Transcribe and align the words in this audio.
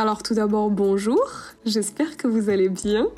Alors 0.00 0.22
tout 0.22 0.34
d'abord, 0.34 0.70
bonjour, 0.70 1.20
j'espère 1.66 2.16
que 2.16 2.28
vous 2.28 2.50
allez 2.50 2.68
bien. 2.68 3.08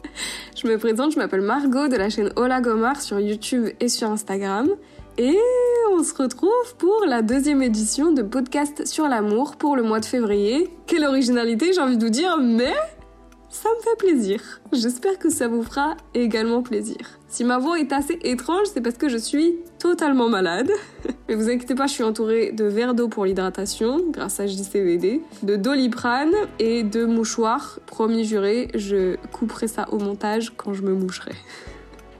Je 0.57 0.67
me 0.67 0.79
présente, 0.79 1.13
je 1.13 1.19
m'appelle 1.19 1.43
Margot 1.43 1.89
de 1.89 1.97
la 1.97 2.09
chaîne 2.09 2.33
Ola 2.37 2.63
Gomar 2.63 3.03
sur 3.03 3.21
YouTube 3.21 3.67
et 3.81 3.91
sur 3.91 4.09
Instagram. 4.09 4.67
Et 5.19 5.37
on 5.93 6.03
se 6.03 6.15
retrouve 6.15 6.75
pour 6.79 7.05
la 7.07 7.21
deuxième 7.21 7.63
édition 7.63 8.13
de 8.13 8.23
podcast 8.23 8.87
sur 8.87 9.09
l'amour 9.09 9.57
pour 9.57 9.77
le 9.77 9.83
mois 9.83 10.01
de 10.01 10.07
février. 10.07 10.71
Quelle 10.87 11.05
originalité 11.05 11.75
j'ai 11.75 11.83
envie 11.83 11.99
de 11.99 12.05
vous 12.07 12.11
dire, 12.11 12.39
mais 12.39 12.73
ça 13.51 13.69
me 13.69 13.83
fait 13.83 13.97
plaisir. 13.99 14.61
J'espère 14.73 15.19
que 15.19 15.29
ça 15.29 15.49
vous 15.49 15.65
fera 15.65 15.97
également 16.15 16.63
plaisir. 16.63 16.97
Si 17.29 17.43
ma 17.43 17.59
voix 17.59 17.81
est 17.81 17.93
assez 17.93 18.19
étrange, 18.23 18.69
c'est 18.73 18.81
parce 18.81 18.97
que 18.97 19.09
je 19.09 19.17
suis 19.17 19.57
totalement 19.81 20.29
malade. 20.29 20.71
Mais 21.29 21.35
vous 21.35 21.51
inquiétez 21.51 21.75
pas, 21.75 21.89
je 21.89 21.93
suis 21.95 22.05
entourée 22.05 22.53
de 22.53 22.65
verres 22.65 22.95
d'eau 22.95 23.09
pour 23.09 23.25
l'hydratation, 23.25 24.01
grâce 24.09 24.39
à 24.39 24.47
JCVD, 24.47 25.21
de 25.43 25.57
doliprane 25.57 26.33
et 26.61 26.85
de 26.85 27.05
mouchoirs. 27.05 27.81
Promis 27.87 28.25
juré, 28.25 28.69
je 28.75 29.17
couperai 29.33 29.67
ça 29.67 29.89
au 29.91 29.99
montage 29.99 30.53
quand 30.57 30.73
je 30.73 30.83
me 30.83 30.95
moucherai. 30.95 31.33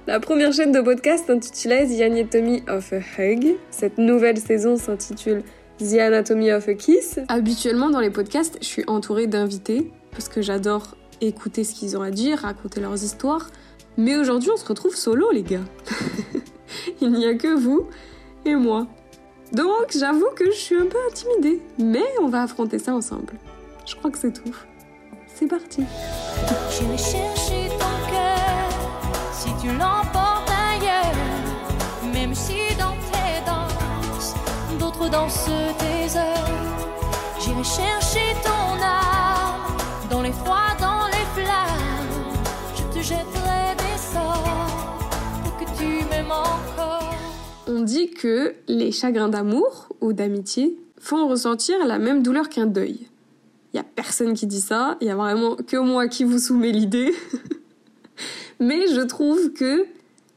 La 0.09 0.19
première 0.19 0.53
chaîne 0.53 0.73
de 0.73 0.81
podcast 0.81 1.31
intitulée 1.31 1.87
The 1.87 2.01
Anatomy 2.01 2.65
of 2.69 2.93
a 2.93 2.99
Hug. 2.99 3.55
Cette 3.71 3.99
nouvelle 3.99 4.39
saison 4.39 4.77
s'intitule 4.77 5.45
The 5.79 5.95
Anatomy 5.95 6.51
of 6.53 6.69
a 6.69 6.75
Kiss. 6.75 7.21
Habituellement 7.29 7.91
dans 7.91 8.01
les 8.01 8.11
podcasts, 8.11 8.59
je 8.61 8.67
suis 8.67 8.85
entourée 8.89 9.29
d'invités 9.29 9.93
parce 10.11 10.29
que 10.29 10.43
j'adore 10.43 10.97
écouter 11.21 11.65
ce 11.65 11.75
qu'ils 11.75 11.97
ont 11.97 12.03
à 12.03 12.11
dire, 12.11 12.41
raconter 12.41 12.81
leurs 12.81 13.03
histoires. 13.03 13.51
Mais 13.97 14.17
aujourd'hui, 14.17 14.51
on 14.53 14.57
se 14.57 14.65
retrouve 14.65 14.95
solo, 14.95 15.31
les 15.31 15.43
gars. 15.43 15.65
Il 17.01 17.13
n'y 17.13 17.27
a 17.27 17.35
que 17.35 17.55
vous 17.55 17.89
et 18.45 18.55
moi. 18.55 18.87
Donc, 19.53 19.91
j'avoue 19.91 20.31
que 20.37 20.47
je 20.47 20.57
suis 20.57 20.77
un 20.77 20.87
peu 20.87 20.99
intimidée. 21.11 21.61
Mais 21.79 22.05
on 22.21 22.29
va 22.29 22.43
affronter 22.43 22.79
ça 22.79 22.95
ensemble. 22.95 23.35
Je 23.87 23.97
crois 23.97 24.11
que 24.11 24.19
c'est 24.19 24.33
tout. 24.33 24.55
C'est 25.35 25.47
parti. 25.47 25.85
Même 32.13 32.35
si 32.35 32.75
dans 32.79 32.97
tes 33.11 33.45
danses, 33.47 34.35
d'autres 34.79 35.09
dansent. 35.09 35.49
J'irai 37.41 37.65
chercher 37.65 38.35
ton 38.45 38.83
âme 38.83 39.77
dans 40.11 40.21
les 40.21 40.33
froids, 40.33 40.77
dans 40.79 41.00
On 47.67 47.83
dit 47.83 48.11
que 48.11 48.55
les 48.69 48.93
chagrins 48.93 49.29
d'amour 49.29 49.89
ou 50.01 50.13
d'amitié 50.13 50.77
font 50.99 51.29
ressentir 51.29 51.87
la 51.87 51.99
même 51.99 52.23
douleur 52.23 52.49
qu'un 52.49 52.67
deuil. 52.67 53.07
Il 53.73 53.77
y 53.77 53.81
a 53.81 53.85
personne 53.85 54.35
qui 54.35 54.47
dit 54.47 54.61
ça, 54.61 54.97
il 55.01 55.07
y 55.07 55.11
a 55.11 55.17
vraiment 55.17 55.57
que 55.57 55.77
moi 55.77 56.09
qui 56.09 56.25
vous 56.25 56.39
soumets 56.39 56.73
l'idée. 56.73 57.15
Mais 58.61 58.89
je 58.89 59.01
trouve 59.01 59.53
que 59.53 59.87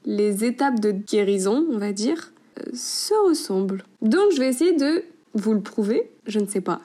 les 0.05 0.45
étapes 0.45 0.80
de 0.80 0.91
guérison, 0.91 1.66
on 1.72 1.80
va 1.80 1.91
dire, 1.91 2.31
euh, 2.59 2.72
se 2.73 3.13
ressemblent. 3.28 3.83
Donc 4.02 4.31
je 4.33 4.39
vais 4.39 4.47
essayer 4.47 4.73
de 4.73 5.03
vous 5.33 5.53
le 5.53 5.61
prouver, 5.61 6.11
je 6.28 6.39
ne 6.39 6.45
sais 6.45 6.61
pas. 6.61 6.81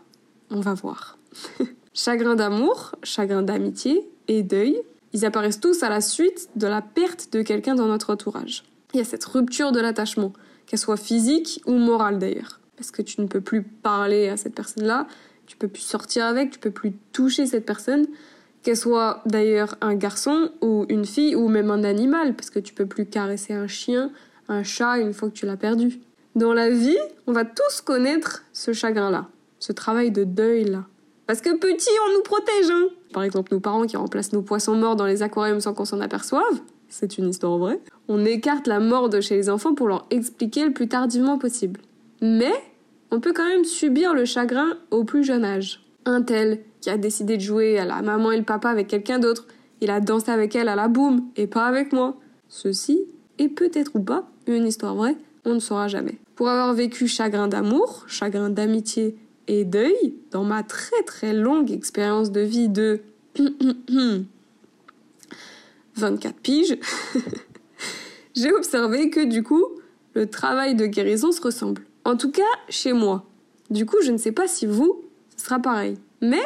On 0.51 0.61
va 0.61 0.75
voir. 0.75 1.19
chagrin 1.99 2.37
d'amour, 2.37 2.95
chagrin 3.03 3.43
d'amitié 3.43 4.09
et 4.29 4.45
deuil, 4.45 4.81
ils 5.13 5.25
apparaissent 5.25 5.59
tous 5.59 5.83
à 5.83 5.89
la 5.89 6.01
suite 6.01 6.49
de 6.55 6.69
la 6.69 6.81
perte 6.81 7.33
de 7.33 7.43
quelqu'un 7.43 7.75
dans 7.75 7.89
notre 7.89 8.13
entourage. 8.13 8.63
Il 8.95 8.99
y 8.99 9.01
a 9.01 9.05
cette 9.05 9.25
rupture 9.25 9.73
de 9.73 9.81
l'attachement, 9.81 10.33
qu'elle 10.67 10.79
soit 10.79 10.97
physique 10.97 11.61
ou 11.67 11.73
morale 11.73 12.19
d'ailleurs. 12.19 12.61
Parce 12.77 12.93
que 12.93 13.03
tu 13.03 13.21
ne 13.21 13.27
peux 13.27 13.41
plus 13.41 13.65
parler 13.65 14.29
à 14.29 14.37
cette 14.37 14.55
personne-là, 14.55 15.09
tu 15.47 15.57
peux 15.57 15.67
plus 15.67 15.83
sortir 15.83 16.27
avec, 16.27 16.53
tu 16.53 16.61
peux 16.61 16.71
plus 16.71 16.93
toucher 17.13 17.47
cette 17.47 17.67
personne, 17.67 18.07
qu'elle 18.63 18.77
soit 18.77 19.23
d'ailleurs 19.27 19.75
un 19.81 19.97
garçon 19.97 20.51
ou 20.61 20.87
une 20.89 21.05
fille 21.05 21.35
ou 21.35 21.49
même 21.49 21.73
un 21.73 21.83
animal, 21.83 22.37
parce 22.37 22.51
que 22.51 22.61
tu 22.61 22.75
peux 22.75 22.87
plus 22.87 23.07
caresser 23.07 23.55
un 23.55 23.67
chien, 23.67 24.13
un 24.49 24.63
chat 24.63 24.99
une 24.99 25.13
fois 25.13 25.31
que 25.31 25.35
tu 25.35 25.47
l'as 25.47 25.57
perdu. 25.57 25.99
Dans 26.37 26.53
la 26.53 26.71
vie, 26.71 26.99
on 27.27 27.33
va 27.33 27.45
tous 27.45 27.81
connaître 27.81 28.45
ce 28.53 28.73
chagrin-là, 28.73 29.27
ce 29.59 29.73
travail 29.73 30.13
de 30.13 30.23
deuil-là. 30.23 30.85
Parce 31.29 31.43
que 31.43 31.55
petit, 31.55 31.91
on 32.09 32.15
nous 32.15 32.23
protège, 32.23 32.71
hein 32.71 32.89
Par 33.13 33.23
exemple, 33.23 33.53
nos 33.53 33.61
parents 33.61 33.85
qui 33.85 33.99
remplacent 33.99 34.33
nos 34.33 34.41
poissons 34.41 34.75
morts 34.75 34.97
dans 34.97 35.05
les 35.05 35.23
aquariums 35.23 35.61
sans 35.61 35.75
qu'on 35.75 35.85
s'en 35.85 36.01
aperçoive, 36.01 36.63
c'est 36.89 37.19
une 37.19 37.29
histoire 37.29 37.59
vraie. 37.59 37.81
On 38.09 38.25
écarte 38.25 38.67
la 38.67 38.81
mort 38.81 39.11
de 39.11 39.21
chez 39.21 39.37
les 39.37 39.51
enfants 39.51 39.75
pour 39.75 39.89
leur 39.89 40.07
expliquer 40.09 40.65
le 40.65 40.73
plus 40.73 40.89
tardivement 40.89 41.37
possible. 41.37 41.81
Mais 42.23 42.55
on 43.11 43.21
peut 43.21 43.35
quand 43.35 43.47
même 43.47 43.65
subir 43.65 44.15
le 44.15 44.25
chagrin 44.25 44.79
au 44.91 45.05
plus 45.05 45.23
jeune 45.23 45.45
âge. 45.45 45.85
Un 46.07 46.23
tel 46.23 46.61
qui 46.81 46.89
a 46.89 46.97
décidé 46.97 47.37
de 47.37 47.43
jouer 47.43 47.79
à 47.79 47.85
la 47.85 48.01
maman 48.01 48.33
et 48.33 48.39
le 48.39 48.45
papa 48.45 48.71
avec 48.71 48.89
quelqu'un 48.89 49.19
d'autre, 49.19 49.47
il 49.83 49.91
a 49.91 50.01
dansé 50.01 50.31
avec 50.31 50.57
elle 50.57 50.69
à 50.69 50.77
la 50.77 50.89
boum 50.89 51.29
et 51.37 51.47
pas 51.47 51.67
avec 51.67 51.93
moi. 51.93 52.17
Ceci 52.49 53.03
est 53.37 53.49
peut-être 53.49 53.91
ou 53.97 54.01
pas 54.01 54.31
une 54.47 54.67
histoire 54.67 54.95
vraie, 54.95 55.19
on 55.45 55.53
ne 55.53 55.61
saura 55.61 55.89
jamais. 55.89 56.19
Pour 56.37 56.49
avoir 56.49 56.73
vécu 56.73 57.07
chagrin 57.07 57.49
d'amour, 57.49 58.05
chagrin 58.07 58.49
d'amitié 58.49 59.19
et 59.49 59.65
deuil, 59.65 60.15
dans 60.31 60.45
ma 60.45 60.63
très 60.63 61.03
très 61.05 61.33
longue 61.33 61.73
expérience 61.73 62.31
de 62.31 62.43
vie 62.43 62.69
de 62.69 63.01
24 65.97 66.37
piges, 66.37 66.79
j'ai 68.37 68.53
observé 68.53 69.11
que 69.11 69.25
du 69.25 69.43
coup, 69.43 69.65
le 70.15 70.29
travail 70.29 70.75
de 70.75 70.87
guérison 70.87 71.33
se 71.33 71.41
ressemble. 71.41 71.83
En 72.05 72.17
tout 72.17 72.31
cas, 72.31 72.43
chez 72.69 72.93
moi. 72.93 73.25
Du 73.71 73.87
coup, 73.87 73.97
je 74.03 74.13
ne 74.13 74.19
sais 74.19 74.33
pas 74.33 74.47
si 74.47 74.67
vous, 74.67 75.03
ce 75.37 75.45
sera 75.47 75.59
pareil. 75.59 75.97
Mais, 76.21 76.43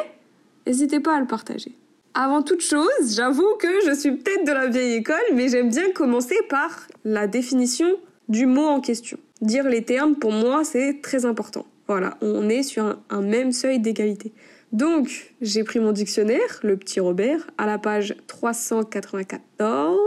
n'hésitez 0.65 0.99
pas 0.99 1.15
à 1.15 1.19
le 1.19 1.27
partager. 1.27 1.75
Avant 2.13 2.41
toute 2.41 2.61
chose, 2.61 3.15
j'avoue 3.15 3.55
que 3.59 3.67
je 3.85 3.95
suis 3.95 4.11
peut-être 4.11 4.45
de 4.45 4.51
la 4.51 4.67
vieille 4.67 4.95
école, 4.95 5.15
mais 5.33 5.49
j'aime 5.49 5.69
bien 5.69 5.91
commencer 5.91 6.37
par 6.49 6.87
la 7.03 7.27
définition 7.27 7.87
du 8.29 8.45
mot 8.45 8.65
en 8.65 8.81
question. 8.81 9.17
Dire 9.41 9.67
les 9.67 9.83
termes, 9.83 10.15
pour 10.15 10.31
moi, 10.31 10.63
c'est 10.63 11.01
très 11.01 11.25
important. 11.25 11.65
Voilà, 11.87 12.17
on 12.21 12.49
est 12.49 12.63
sur 12.63 12.97
un, 13.09 13.21
même 13.21 13.51
seuil 13.51 13.79
d'égalité. 13.79 14.31
Donc, 14.71 15.33
j'ai 15.41 15.63
pris 15.63 15.79
mon 15.79 15.91
dictionnaire, 15.91 16.59
le 16.63 16.77
petit 16.77 16.99
Robert, 16.99 17.49
à 17.57 17.65
la 17.65 17.77
page 17.77 18.15
394. 18.27 19.97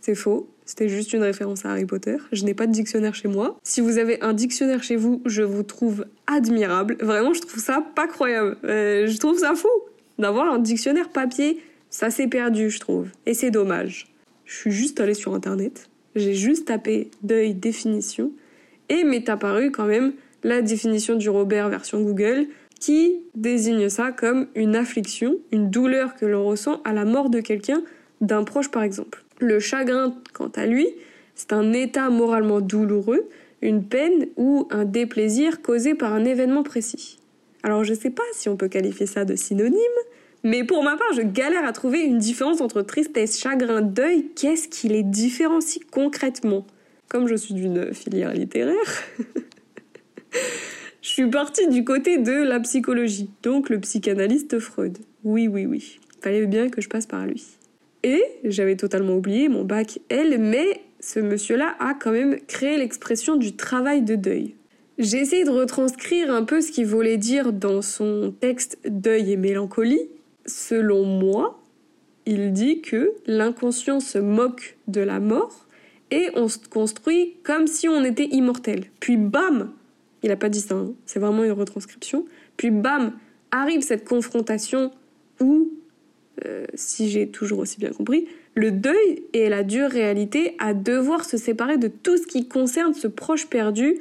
C'est 0.00 0.14
faux, 0.14 0.48
c'était 0.64 0.88
juste 0.88 1.12
une 1.12 1.22
référence 1.22 1.64
à 1.64 1.70
Harry 1.70 1.86
Potter. 1.86 2.16
Je 2.30 2.44
n'ai 2.44 2.54
pas 2.54 2.66
de 2.66 2.72
dictionnaire 2.72 3.14
chez 3.14 3.28
moi. 3.28 3.58
Si 3.62 3.80
vous 3.80 3.98
avez 3.98 4.20
un 4.22 4.32
dictionnaire 4.32 4.82
chez 4.82 4.96
vous, 4.96 5.22
je 5.26 5.42
vous 5.42 5.62
trouve 5.62 6.06
admirable. 6.26 6.96
Vraiment, 7.00 7.34
je 7.34 7.40
trouve 7.40 7.58
ça 7.60 7.84
pas 7.94 8.06
croyable. 8.06 8.56
Euh, 8.64 9.06
je 9.06 9.18
trouve 9.18 9.38
ça 9.38 9.54
fou 9.54 9.68
d'avoir 10.18 10.52
un 10.52 10.58
dictionnaire 10.58 11.08
papier. 11.08 11.62
Ça 11.90 12.10
s'est 12.10 12.28
perdu, 12.28 12.70
je 12.70 12.80
trouve. 12.80 13.08
Et 13.26 13.34
c'est 13.34 13.50
dommage. 13.50 14.12
Je 14.44 14.56
suis 14.56 14.70
juste 14.70 15.00
allée 15.00 15.14
sur 15.14 15.34
Internet. 15.34 15.88
J'ai 16.14 16.34
juste 16.34 16.68
tapé 16.68 17.10
deuil 17.22 17.54
définition. 17.54 18.32
Et 18.88 19.04
m'est 19.04 19.28
apparu 19.28 19.70
quand 19.70 19.86
même 19.86 20.12
la 20.42 20.62
définition 20.62 21.16
du 21.16 21.28
Robert 21.28 21.68
version 21.68 22.00
Google 22.00 22.46
qui 22.80 23.20
désigne 23.34 23.88
ça 23.88 24.10
comme 24.10 24.48
une 24.54 24.74
affliction, 24.74 25.36
une 25.52 25.70
douleur 25.70 26.16
que 26.16 26.26
l'on 26.26 26.44
ressent 26.44 26.80
à 26.84 26.92
la 26.92 27.04
mort 27.04 27.30
de 27.30 27.40
quelqu'un, 27.40 27.82
d'un 28.20 28.42
proche 28.44 28.70
par 28.70 28.82
exemple. 28.82 29.24
Le 29.38 29.60
chagrin, 29.60 30.16
quant 30.32 30.50
à 30.56 30.66
lui, 30.66 30.88
c'est 31.34 31.52
un 31.52 31.72
état 31.72 32.10
moralement 32.10 32.60
douloureux, 32.60 33.28
une 33.60 33.84
peine 33.84 34.26
ou 34.36 34.66
un 34.70 34.84
déplaisir 34.84 35.62
causé 35.62 35.94
par 35.94 36.12
un 36.12 36.24
événement 36.24 36.64
précis. 36.64 37.18
Alors 37.62 37.84
je 37.84 37.94
sais 37.94 38.10
pas 38.10 38.22
si 38.32 38.48
on 38.48 38.56
peut 38.56 38.68
qualifier 38.68 39.06
ça 39.06 39.24
de 39.24 39.36
synonyme, 39.36 39.78
mais 40.44 40.64
pour 40.64 40.82
ma 40.82 40.96
part, 40.96 41.12
je 41.14 41.22
galère 41.22 41.64
à 41.64 41.72
trouver 41.72 42.00
une 42.00 42.18
différence 42.18 42.60
entre 42.60 42.82
tristesse, 42.82 43.38
chagrin, 43.38 43.80
deuil. 43.80 44.26
Qu'est-ce 44.34 44.66
qui 44.66 44.88
les 44.88 45.04
différencie 45.04 45.80
concrètement? 45.90 46.66
Comme 47.08 47.28
je 47.28 47.36
suis 47.36 47.54
d'une 47.54 47.94
filière 47.94 48.32
littéraire, 48.32 49.04
je 51.02 51.08
suis 51.08 51.28
partie 51.28 51.68
du 51.68 51.84
côté 51.84 52.18
de 52.18 52.32
la 52.32 52.60
psychologie, 52.60 53.30
donc 53.42 53.70
le 53.70 53.80
psychanalyste 53.80 54.58
Freud. 54.58 54.98
Oui, 55.24 55.48
oui, 55.48 55.66
oui. 55.66 55.98
Fallait 56.20 56.46
bien 56.46 56.68
que 56.68 56.80
je 56.80 56.88
passe 56.88 57.06
par 57.06 57.26
lui. 57.26 57.44
Et 58.04 58.22
j'avais 58.44 58.76
totalement 58.76 59.16
oublié 59.16 59.48
mon 59.48 59.64
bac 59.64 59.98
L, 60.08 60.38
mais 60.38 60.80
ce 61.00 61.20
monsieur-là 61.20 61.74
a 61.78 61.94
quand 61.94 62.12
même 62.12 62.38
créé 62.46 62.76
l'expression 62.78 63.36
du 63.36 63.56
travail 63.56 64.02
de 64.02 64.14
deuil. 64.14 64.54
J'ai 64.98 65.18
essayé 65.18 65.44
de 65.44 65.50
retranscrire 65.50 66.32
un 66.32 66.44
peu 66.44 66.60
ce 66.60 66.70
qu'il 66.70 66.86
voulait 66.86 67.16
dire 67.16 67.52
dans 67.52 67.82
son 67.82 68.32
texte 68.38 68.78
Deuil 68.88 69.32
et 69.32 69.36
mélancolie. 69.36 70.08
Selon 70.46 71.04
moi, 71.04 71.60
il 72.26 72.52
dit 72.52 72.82
que 72.82 73.12
l'inconscient 73.26 74.00
se 74.00 74.18
moque 74.18 74.76
de 74.88 75.00
la 75.00 75.18
mort 75.18 75.66
et 76.10 76.28
on 76.34 76.46
se 76.46 76.58
construit 76.58 77.34
comme 77.42 77.66
si 77.66 77.88
on 77.88 78.04
était 78.04 78.28
immortel. 78.30 78.84
Puis 79.00 79.16
bam 79.16 79.72
Il 80.22 80.30
a 80.30 80.36
pas 80.36 80.48
dit 80.48 80.60
ça, 80.60 80.74
hein, 80.74 80.92
c'est 81.06 81.18
vraiment 81.18 81.44
une 81.44 81.52
retranscription. 81.52 82.24
Puis 82.56 82.70
bam 82.70 83.12
Arrive 83.54 83.82
cette 83.82 84.08
confrontation 84.08 84.92
où 85.38 85.70
euh, 86.46 86.64
si 86.74 87.10
j'ai 87.10 87.28
toujours 87.28 87.58
aussi 87.58 87.78
bien 87.78 87.90
compris, 87.90 88.26
le 88.54 88.70
deuil 88.70 89.24
est 89.34 89.50
la 89.50 89.62
dure 89.62 89.90
réalité 89.90 90.56
à 90.58 90.72
devoir 90.72 91.26
se 91.26 91.36
séparer 91.36 91.76
de 91.76 91.88
tout 91.88 92.16
ce 92.16 92.26
qui 92.26 92.48
concerne 92.48 92.94
ce 92.94 93.08
proche 93.08 93.48
perdu 93.48 93.98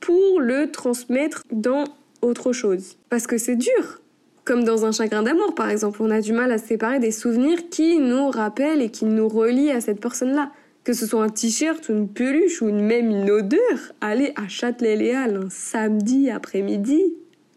pour 0.00 0.40
le 0.40 0.70
transmettre 0.70 1.42
dans 1.52 1.84
autre 2.22 2.52
chose. 2.52 2.96
Parce 3.10 3.26
que 3.26 3.36
c'est 3.36 3.56
dur. 3.56 4.00
Comme 4.44 4.64
dans 4.64 4.86
un 4.86 4.92
chagrin 4.92 5.22
d'amour, 5.22 5.54
par 5.54 5.68
exemple, 5.68 6.02
on 6.02 6.10
a 6.10 6.20
du 6.20 6.32
mal 6.32 6.50
à 6.52 6.58
se 6.58 6.66
séparer 6.66 6.98
des 6.98 7.10
souvenirs 7.10 7.68
qui 7.68 7.98
nous 7.98 8.30
rappellent 8.30 8.80
et 8.80 8.90
qui 8.90 9.04
nous 9.04 9.28
relient 9.28 9.72
à 9.72 9.80
cette 9.80 10.00
personne-là. 10.00 10.52
Que 10.86 10.92
ce 10.92 11.04
soit 11.04 11.24
un 11.24 11.28
t-shirt, 11.28 11.88
une 11.88 12.08
peluche 12.08 12.62
ou 12.62 12.70
même 12.70 13.10
une 13.10 13.28
odeur, 13.28 13.92
aller 14.00 14.32
à 14.36 14.46
Châtelet-Léal 14.46 15.34
un 15.36 15.50
samedi 15.50 16.30
après-midi. 16.30 17.02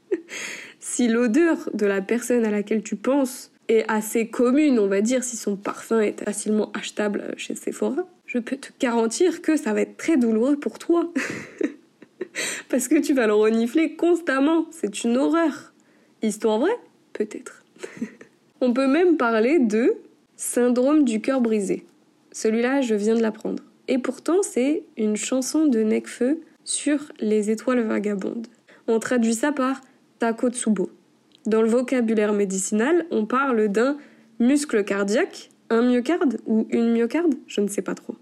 si 0.80 1.08
l'odeur 1.08 1.70
de 1.76 1.86
la 1.86 2.02
personne 2.02 2.44
à 2.44 2.50
laquelle 2.50 2.82
tu 2.82 2.96
penses 2.96 3.52
est 3.68 3.86
assez 3.88 4.30
commune, 4.30 4.80
on 4.80 4.88
va 4.88 5.02
dire, 5.02 5.24
si 5.24 5.38
son 5.38 5.58
parfum 5.58 6.00
est 6.00 6.24
facilement 6.24 6.72
achetable 6.74 7.36
chez 7.38 7.54
Sephora, 7.54 8.08
je 8.26 8.40
peux 8.40 8.58
te 8.58 8.70
garantir 8.80 9.44
que 9.44 9.58
ça 9.58 9.74
va 9.74 9.82
être 9.82 9.98
très 9.98 10.18
douloureux 10.18 10.56
pour 10.56 10.80
toi. 10.80 11.14
Parce 12.70 12.88
que 12.88 12.96
tu 12.96 13.14
vas 13.14 13.28
le 13.28 13.36
renifler 13.36 13.96
constamment. 13.96 14.66
C'est 14.72 15.04
une 15.04 15.18
horreur. 15.18 15.72
Histoire 16.24 16.58
vraie 16.58 16.80
Peut-être. 17.14 17.64
On 18.62 18.74
peut 18.74 18.88
même 18.88 19.18
parler 19.18 19.60
de 19.60 19.98
syndrome 20.36 21.04
du 21.04 21.22
cœur 21.22 21.42
brisé. 21.42 21.86
Celui-là, 22.32 22.82
je 22.82 22.96
viens 22.96 23.16
de 23.16 23.22
l'apprendre. 23.22 23.64
Et 23.88 23.98
pourtant, 23.98 24.42
c'est 24.42 24.84
une 24.98 25.16
chanson 25.16 25.66
de 25.66 25.80
Necfeu 25.80 26.42
sur 26.64 27.12
les 27.20 27.50
étoiles 27.50 27.82
vagabondes. 27.82 28.48
On 28.88 29.00
traduit 29.00 29.34
ça 29.34 29.52
par 29.52 29.82
Takotsubo. 30.20 30.92
Dans 31.46 31.62
le 31.62 31.70
vocabulaire 31.70 32.34
médicinal, 32.34 33.06
on 33.12 33.26
parle 33.26 33.70
d'un 33.70 33.98
muscle 34.40 34.84
cardiaque, 34.84 35.50
un 35.70 35.82
myocarde 35.82 36.38
ou 36.46 36.68
une 36.70 36.92
myocarde, 36.92 37.34
je 37.48 37.62
ne 37.62 37.68
sais 37.68 37.82
pas 37.82 37.96
trop, 37.96 38.16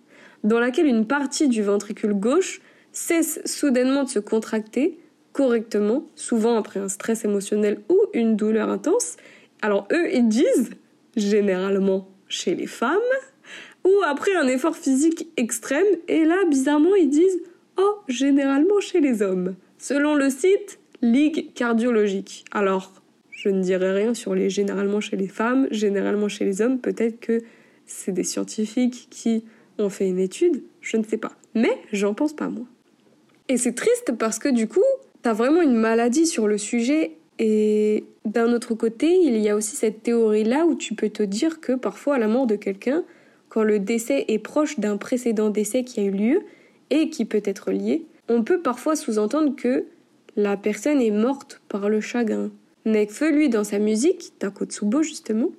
dans 0.43 0.59
laquelle 0.59 0.85
une 0.85 1.05
partie 1.05 1.47
du 1.47 1.63
ventricule 1.63 2.13
gauche 2.13 2.61
cesse 2.91 3.41
soudainement 3.45 4.03
de 4.03 4.09
se 4.09 4.19
contracter 4.19 4.99
correctement, 5.33 6.05
souvent 6.15 6.57
après 6.57 6.79
un 6.79 6.89
stress 6.89 7.25
émotionnel 7.25 7.81
ou 7.89 7.97
une 8.13 8.35
douleur 8.35 8.69
intense. 8.69 9.17
Alors 9.61 9.87
eux, 9.91 10.11
ils 10.11 10.27
disent, 10.27 10.71
généralement 11.15 12.07
chez 12.27 12.55
les 12.55 12.67
femmes, 12.67 12.97
ou 13.87 14.03
après 14.05 14.35
un 14.35 14.47
effort 14.47 14.75
physique 14.75 15.29
extrême, 15.37 15.85
et 16.07 16.25
là, 16.25 16.35
bizarrement, 16.49 16.95
ils 16.95 17.09
disent, 17.09 17.41
oh, 17.77 17.95
généralement 18.07 18.79
chez 18.79 18.99
les 18.99 19.21
hommes, 19.21 19.55
selon 19.77 20.15
le 20.15 20.29
site 20.29 20.79
Ligue 21.03 21.53
cardiologique. 21.53 22.43
Alors, 22.51 22.91
je 23.29 23.49
ne 23.49 23.61
dirai 23.61 23.91
rien 23.91 24.15
sur 24.15 24.33
les 24.33 24.49
généralement 24.49 24.99
chez 24.99 25.15
les 25.15 25.27
femmes, 25.27 25.67
généralement 25.69 26.27
chez 26.27 26.43
les 26.43 26.61
hommes, 26.61 26.79
peut-être 26.79 27.19
que 27.19 27.43
c'est 27.85 28.11
des 28.11 28.23
scientifiques 28.23 29.07
qui 29.11 29.43
ont 29.77 29.89
fait 29.89 30.07
une 30.07 30.17
étude, 30.17 30.63
je 30.81 30.97
ne 30.97 31.03
sais 31.03 31.17
pas. 31.17 31.33
Mais 31.53 31.77
j'en 31.93 32.15
pense 32.15 32.35
pas 32.35 32.49
moi. 32.49 32.65
Et 33.47 33.57
c'est 33.57 33.73
triste 33.73 34.13
parce 34.17 34.39
que 34.39 34.49
du 34.49 34.67
coup, 34.67 34.83
t'as 35.21 35.33
vraiment 35.33 35.61
une 35.61 35.75
maladie 35.75 36.25
sur 36.25 36.47
le 36.47 36.57
sujet 36.57 37.11
et 37.37 38.03
d'un 38.25 38.51
autre 38.51 38.73
côté, 38.73 39.07
il 39.07 39.37
y 39.37 39.49
a 39.49 39.55
aussi 39.55 39.75
cette 39.75 40.01
théorie-là 40.01 40.65
où 40.65 40.73
tu 40.73 40.95
peux 40.95 41.09
te 41.09 41.21
dire 41.21 41.61
que 41.61 41.73
parfois 41.73 42.15
à 42.15 42.17
la 42.19 42.27
mort 42.27 42.47
de 42.47 42.55
quelqu'un, 42.55 43.03
quand 43.57 43.63
le 43.63 43.79
décès 43.79 44.25
est 44.27 44.37
proche 44.37 44.77
d'un 44.77 44.97
précédent 44.97 45.49
décès 45.49 45.83
qui 45.83 45.99
a 45.99 46.03
eu 46.03 46.11
lieu 46.11 46.41
et 46.91 47.09
qui 47.09 47.25
peut 47.25 47.41
être 47.43 47.71
lié, 47.71 48.05
on 48.29 48.43
peut 48.43 48.61
parfois 48.61 48.95
sous-entendre 48.95 49.55
que 49.55 49.85
la 50.35 50.57
personne 50.57 51.01
est 51.01 51.09
morte 51.09 51.59
par 51.67 51.89
le 51.89 51.99
chagrin. 51.99 52.51
Nekfeu, 52.85 53.31
lui, 53.31 53.49
dans 53.49 53.63
sa 53.63 53.79
musique, 53.79 54.33
Takotsubo 54.37 55.01
justement, 55.01 55.49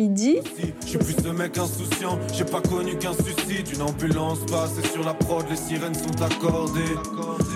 il 0.00 0.12
dit 0.14 0.38
Je 0.82 0.88
suis 0.88 0.98
plus 0.98 1.14
ce 1.22 1.28
mec 1.28 1.58
insouciant, 1.58 2.18
j'ai 2.32 2.44
pas 2.44 2.60
connu 2.62 2.96
qu'un 2.96 3.12
suicide. 3.12 3.68
Une 3.74 3.82
ambulance 3.82 4.38
passe 4.50 4.72
et 4.82 4.88
sur 4.88 5.04
la 5.04 5.12
prod, 5.12 5.44
les 5.50 5.56
sirènes 5.56 5.94
sont 5.94 6.22
accordées. 6.22 6.94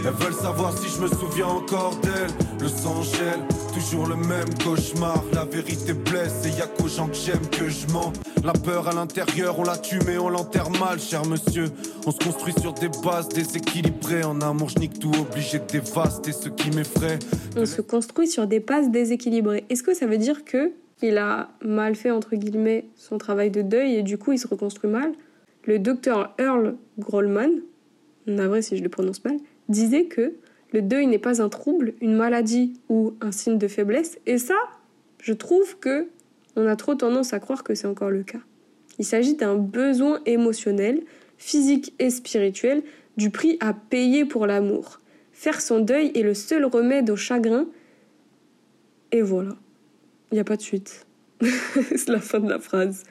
Elles 0.04 0.12
veulent 0.12 0.34
savoir 0.34 0.76
si 0.76 0.88
je 0.88 1.00
me 1.00 1.08
souviens 1.08 1.46
encore 1.46 1.96
d'elle. 2.02 2.30
Le 2.60 2.68
sang 2.68 3.02
gèle, 3.02 3.40
toujours 3.72 4.06
le 4.06 4.16
même 4.16 4.52
cauchemar. 4.62 5.24
La 5.32 5.44
vérité 5.46 5.94
blesse 5.94 6.44
et 6.44 6.58
y 6.58 6.60
a 6.60 6.66
qu'aux 6.66 6.88
gens 6.88 7.08
que 7.08 7.16
j'aime 7.16 7.46
que 7.50 7.68
je 7.68 7.86
mens. 7.92 8.12
La 8.44 8.52
peur 8.52 8.88
à 8.88 8.92
l'intérieur, 8.92 9.58
on 9.58 9.64
la 9.64 9.78
tue 9.78 10.00
mais 10.06 10.18
on 10.18 10.28
l'enterre 10.28 10.70
mal, 10.70 11.00
cher 11.00 11.24
monsieur. 11.24 11.66
On 12.06 12.10
se 12.10 12.18
construit 12.18 12.52
sur 12.60 12.74
des 12.74 12.90
bases 13.02 13.30
déséquilibrées. 13.30 14.24
En 14.24 14.40
amour, 14.42 14.68
je 14.68 14.80
nique 14.80 14.98
tout, 14.98 15.12
obligé 15.18 15.60
de 15.60 15.64
dévaster 15.64 16.32
ce 16.32 16.50
qui 16.50 16.70
m'effraie. 16.70 17.18
On 17.56 17.64
se 17.64 17.80
construit 17.80 18.28
sur 18.28 18.46
des 18.46 18.60
bases 18.60 18.90
déséquilibrées. 18.90 19.64
Est-ce 19.70 19.82
que 19.82 19.94
ça 19.94 20.06
veut 20.06 20.18
dire 20.18 20.44
que 20.44 20.72
il 21.08 21.18
a 21.18 21.50
mal 21.62 21.94
fait, 21.94 22.10
entre 22.10 22.34
guillemets, 22.36 22.86
son 22.96 23.18
travail 23.18 23.50
de 23.50 23.62
deuil 23.62 23.96
et 23.96 24.02
du 24.02 24.18
coup 24.18 24.32
il 24.32 24.38
se 24.38 24.48
reconstruit 24.48 24.90
mal. 24.90 25.12
Le 25.64 25.78
docteur 25.78 26.34
Earl 26.38 26.76
Grollman, 26.98 27.50
navré 28.26 28.62
si 28.62 28.76
je 28.76 28.82
le 28.82 28.88
prononce 28.88 29.24
mal, 29.24 29.36
disait 29.68 30.04
que 30.04 30.34
le 30.72 30.82
deuil 30.82 31.06
n'est 31.06 31.18
pas 31.18 31.42
un 31.42 31.48
trouble, 31.48 31.94
une 32.00 32.16
maladie 32.16 32.74
ou 32.88 33.14
un 33.20 33.32
signe 33.32 33.58
de 33.58 33.68
faiblesse. 33.68 34.18
Et 34.26 34.38
ça, 34.38 34.56
je 35.22 35.32
trouve 35.32 35.78
que 35.78 36.08
on 36.56 36.66
a 36.66 36.76
trop 36.76 36.94
tendance 36.94 37.32
à 37.32 37.40
croire 37.40 37.64
que 37.64 37.74
c'est 37.74 37.86
encore 37.86 38.10
le 38.10 38.22
cas. 38.22 38.40
Il 38.98 39.04
s'agit 39.04 39.34
d'un 39.34 39.56
besoin 39.56 40.20
émotionnel, 40.24 41.02
physique 41.36 41.94
et 41.98 42.10
spirituel, 42.10 42.82
du 43.16 43.30
prix 43.30 43.56
à 43.60 43.74
payer 43.74 44.24
pour 44.24 44.46
l'amour. 44.46 45.00
Faire 45.32 45.60
son 45.60 45.80
deuil 45.80 46.12
est 46.14 46.22
le 46.22 46.34
seul 46.34 46.64
remède 46.64 47.10
au 47.10 47.16
chagrin. 47.16 47.66
Et 49.12 49.22
voilà. 49.22 49.56
Il 50.30 50.34
n'y 50.34 50.40
a 50.40 50.44
pas 50.44 50.56
de 50.56 50.62
suite. 50.62 51.06
c'est 51.40 52.08
la 52.08 52.20
fin 52.20 52.40
de 52.40 52.48
la 52.48 52.58
phrase. 52.58 53.04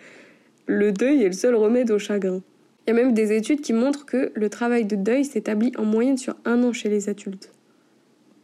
Le 0.66 0.92
deuil 0.92 1.24
est 1.24 1.28
le 1.28 1.34
seul 1.34 1.56
remède 1.56 1.92
au 1.92 2.00
chagrin. 2.00 2.42
Il 2.86 2.90
y 2.90 2.94
a 2.94 3.02
même 3.02 3.14
des 3.14 3.36
études 3.36 3.62
qui 3.62 3.74
montrent 3.74 4.06
que 4.06 4.32
le 4.36 4.50
travail 4.50 4.86
de 4.86 4.96
deuil 4.96 5.24
s'établit 5.24 5.72
en 5.78 5.86
moyenne 5.86 6.18
sur 6.18 6.36
un 6.46 6.64
an 6.64 6.74
chez 6.74 6.90
les 6.90 7.10
adultes. 7.10 7.52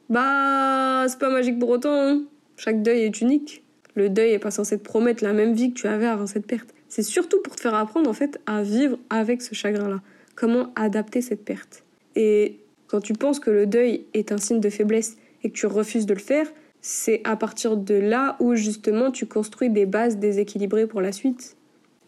Bah, 0.09 1.05
c'est 1.07 1.19
pas 1.19 1.29
magique 1.29 1.59
pour 1.59 1.69
autant. 1.69 1.93
Hein. 1.93 2.23
Chaque 2.57 2.81
deuil 2.81 3.01
est 3.01 3.21
unique. 3.21 3.63
Le 3.95 4.09
deuil 4.09 4.31
est 4.31 4.39
pas 4.39 4.51
censé 4.51 4.77
te 4.77 4.83
promettre 4.83 5.23
la 5.23 5.33
même 5.33 5.53
vie 5.53 5.73
que 5.73 5.79
tu 5.79 5.87
avais 5.87 6.05
avant 6.05 6.25
cette 6.25 6.47
perte. 6.47 6.73
C'est 6.87 7.03
surtout 7.03 7.41
pour 7.41 7.55
te 7.55 7.61
faire 7.61 7.75
apprendre 7.75 8.09
en 8.09 8.13
fait 8.13 8.39
à 8.45 8.63
vivre 8.63 8.97
avec 9.09 9.41
ce 9.41 9.53
chagrin-là. 9.53 10.01
Comment 10.35 10.71
adapter 10.75 11.21
cette 11.21 11.43
perte. 11.43 11.83
Et 12.15 12.59
quand 12.87 13.01
tu 13.01 13.13
penses 13.13 13.39
que 13.39 13.51
le 13.51 13.65
deuil 13.65 14.05
est 14.13 14.31
un 14.31 14.37
signe 14.37 14.59
de 14.59 14.69
faiblesse 14.69 15.17
et 15.43 15.49
que 15.49 15.55
tu 15.55 15.67
refuses 15.67 16.05
de 16.05 16.13
le 16.13 16.19
faire, 16.19 16.47
c'est 16.81 17.21
à 17.23 17.35
partir 17.35 17.77
de 17.77 17.95
là 17.95 18.37
où 18.39 18.55
justement 18.55 19.11
tu 19.11 19.25
construis 19.25 19.69
des 19.69 19.85
bases 19.85 20.17
déséquilibrées 20.17 20.87
pour 20.87 21.01
la 21.01 21.11
suite. 21.11 21.55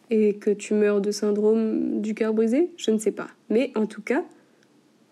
Et 0.10 0.34
que 0.34 0.50
tu 0.50 0.74
meurs 0.74 1.00
de 1.00 1.10
syndrome 1.10 2.02
du 2.02 2.14
cœur 2.14 2.34
brisé, 2.34 2.70
je 2.76 2.92
ne 2.92 2.98
sais 2.98 3.12
pas. 3.12 3.28
Mais 3.50 3.72
en 3.76 3.86
tout 3.86 4.02
cas, 4.02 4.26